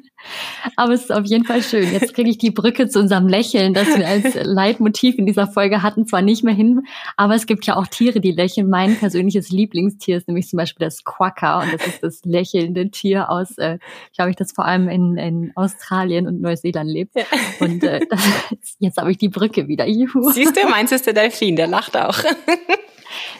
Aber 0.76 0.92
es 0.92 1.02
ist 1.02 1.12
auf 1.12 1.24
jeden 1.24 1.44
Fall 1.44 1.62
schön. 1.62 1.92
Jetzt 1.92 2.14
kriege 2.14 2.30
ich 2.30 2.38
die 2.38 2.50
Brücke 2.50 2.88
zu 2.88 3.00
unserem 3.00 3.28
Lächeln, 3.28 3.74
das 3.74 3.88
wir 3.96 4.06
als 4.06 4.34
Leitmotiv 4.42 5.18
in 5.18 5.26
dieser 5.26 5.46
Folge 5.46 5.82
hatten, 5.82 6.06
zwar 6.06 6.22
nicht 6.22 6.44
mehr 6.44 6.54
hin, 6.54 6.82
aber 7.16 7.34
es 7.34 7.46
gibt 7.46 7.66
ja 7.66 7.76
auch 7.76 7.86
Tiere, 7.86 8.20
die 8.20 8.32
lächeln. 8.32 8.68
Mein 8.68 8.96
persönliches 8.96 9.50
Lieblingstier 9.50 10.16
ist 10.16 10.28
nämlich 10.28 10.48
zum 10.48 10.56
Beispiel 10.58 10.84
das 10.84 11.04
Quokka 11.04 11.62
und 11.62 11.72
das 11.72 11.86
ist 11.86 12.02
das 12.02 12.20
lächelnde 12.24 12.90
Tier 12.90 13.30
aus, 13.30 13.56
äh, 13.58 13.78
glaube 14.14 14.30
ich, 14.30 14.36
das 14.36 14.52
vor 14.52 14.64
allem 14.64 14.88
in, 14.88 15.16
in 15.16 15.52
Australien 15.54 16.26
und 16.26 16.40
Neuseeland 16.40 16.90
lebt. 16.90 17.16
Ja. 17.16 17.24
Und 17.60 17.82
äh, 17.84 18.00
das, 18.08 18.20
jetzt 18.78 18.98
habe 18.98 19.10
ich 19.10 19.18
die 19.18 19.28
Brücke 19.28 19.68
wieder. 19.68 19.86
Juhu. 19.86 20.30
Siehst 20.30 20.56
du, 20.56 20.68
meinst 20.68 20.92
ist 20.92 21.06
der 21.06 21.14
Delfin, 21.14 21.56
der 21.56 21.66
lacht 21.66 21.96
auch. 21.96 22.18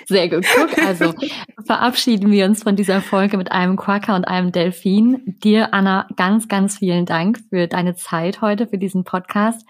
Sehr 0.07 0.29
gut. 0.29 0.45
Guck, 0.57 0.79
also 0.85 1.15
verabschieden 1.65 2.31
wir 2.31 2.47
uns 2.47 2.63
von 2.63 2.77
dieser 2.77 3.01
Folge 3.01 3.37
mit 3.37 3.53
einem 3.53 3.77
Quacker 3.77 4.15
und 4.15 4.25
einem 4.25 4.53
Delfin. 4.53 5.23
Dir, 5.43 5.73
Anna, 5.75 6.07
ganz, 6.17 6.49
ganz 6.49 6.79
vielen 6.79 7.07
Dank 7.07 7.41
für 7.49 7.67
deine 7.67 7.95
Zeit 7.95 8.41
heute, 8.41 8.67
für 8.67 8.79
diesen 8.79 9.05
Podcast. 9.05 9.67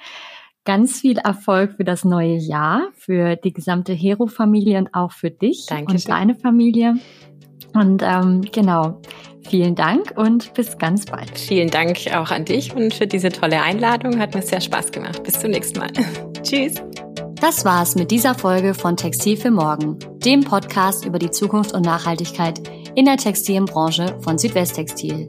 Ganz 0.65 1.01
viel 1.01 1.19
Erfolg 1.19 1.77
für 1.77 1.85
das 1.85 2.05
neue 2.05 2.37
Jahr, 2.37 2.89
für 2.95 3.37
die 3.37 3.53
gesamte 3.53 3.93
Hero-Familie 3.93 4.79
und 4.79 4.95
auch 4.95 5.13
für 5.13 5.31
dich 5.31 5.67
Dankeschön. 5.67 5.97
und 5.97 6.09
deine 6.09 6.35
Familie. 6.35 6.97
Und 7.73 8.03
ähm, 8.03 8.43
genau, 8.53 9.01
vielen 9.49 9.75
Dank 9.75 10.13
und 10.17 10.53
bis 10.55 10.77
ganz 10.79 11.07
bald. 11.07 11.39
Vielen 11.39 11.71
Dank 11.71 11.99
auch 12.15 12.31
an 12.31 12.45
dich 12.45 12.75
und 12.75 12.95
für 12.95 13.07
diese 13.07 13.31
tolle 13.31 13.63
Einladung. 13.63 14.19
Hat 14.19 14.35
mir 14.35 14.43
sehr 14.43 14.61
Spaß 14.61 14.93
gemacht. 14.93 15.23
Bis 15.23 15.39
zum 15.41 15.51
nächsten 15.51 15.79
Mal. 15.79 15.91
Tschüss. 16.43 16.75
Das 17.41 17.65
war's 17.65 17.95
mit 17.95 18.11
dieser 18.11 18.35
Folge 18.35 18.75
von 18.75 18.99
Textil 18.99 19.35
für 19.35 19.51
Morgen, 19.51 19.99
dem 20.19 20.45
Podcast 20.45 21.07
über 21.07 21.19
die 21.19 21.31
Zukunft 21.31 21.73
und 21.73 21.87
Nachhaltigkeit 21.87 22.61
in 22.95 23.07
der 23.07 23.17
Textilbranche 23.17 24.19
von 24.21 24.37
Südwesttextil. 24.37 25.27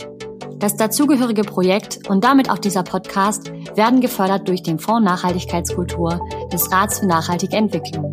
Das 0.58 0.76
dazugehörige 0.76 1.44
Projekt 1.44 2.10
und 2.10 2.26
damit 2.26 2.50
auch 2.50 2.58
dieser 2.58 2.84
Podcast 2.84 3.54
werden 3.76 4.02
gefördert 4.02 4.50
durch 4.50 4.62
den 4.62 4.78
Fonds 4.78 5.06
Nachhaltigkeitskultur 5.06 6.20
des 6.52 6.70
Rats 6.70 7.00
für 7.00 7.08
nachhaltige 7.08 7.56
Entwicklung. 7.56 8.12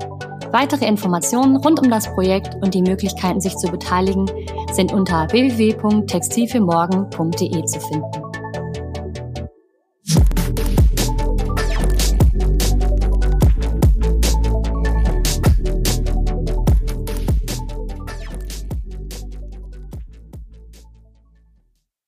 Weitere 0.52 0.86
Informationen 0.86 1.56
rund 1.56 1.80
um 1.80 1.90
das 1.90 2.06
Projekt 2.14 2.54
und 2.62 2.74
die 2.74 2.82
Möglichkeiten, 2.82 3.40
sich 3.40 3.56
zu 3.56 3.68
beteiligen, 3.68 4.30
sind 4.70 4.92
unter 4.92 5.26
www.textilfürmorgen.de 5.32 7.64
zu 7.64 7.80
finden. 7.80 8.27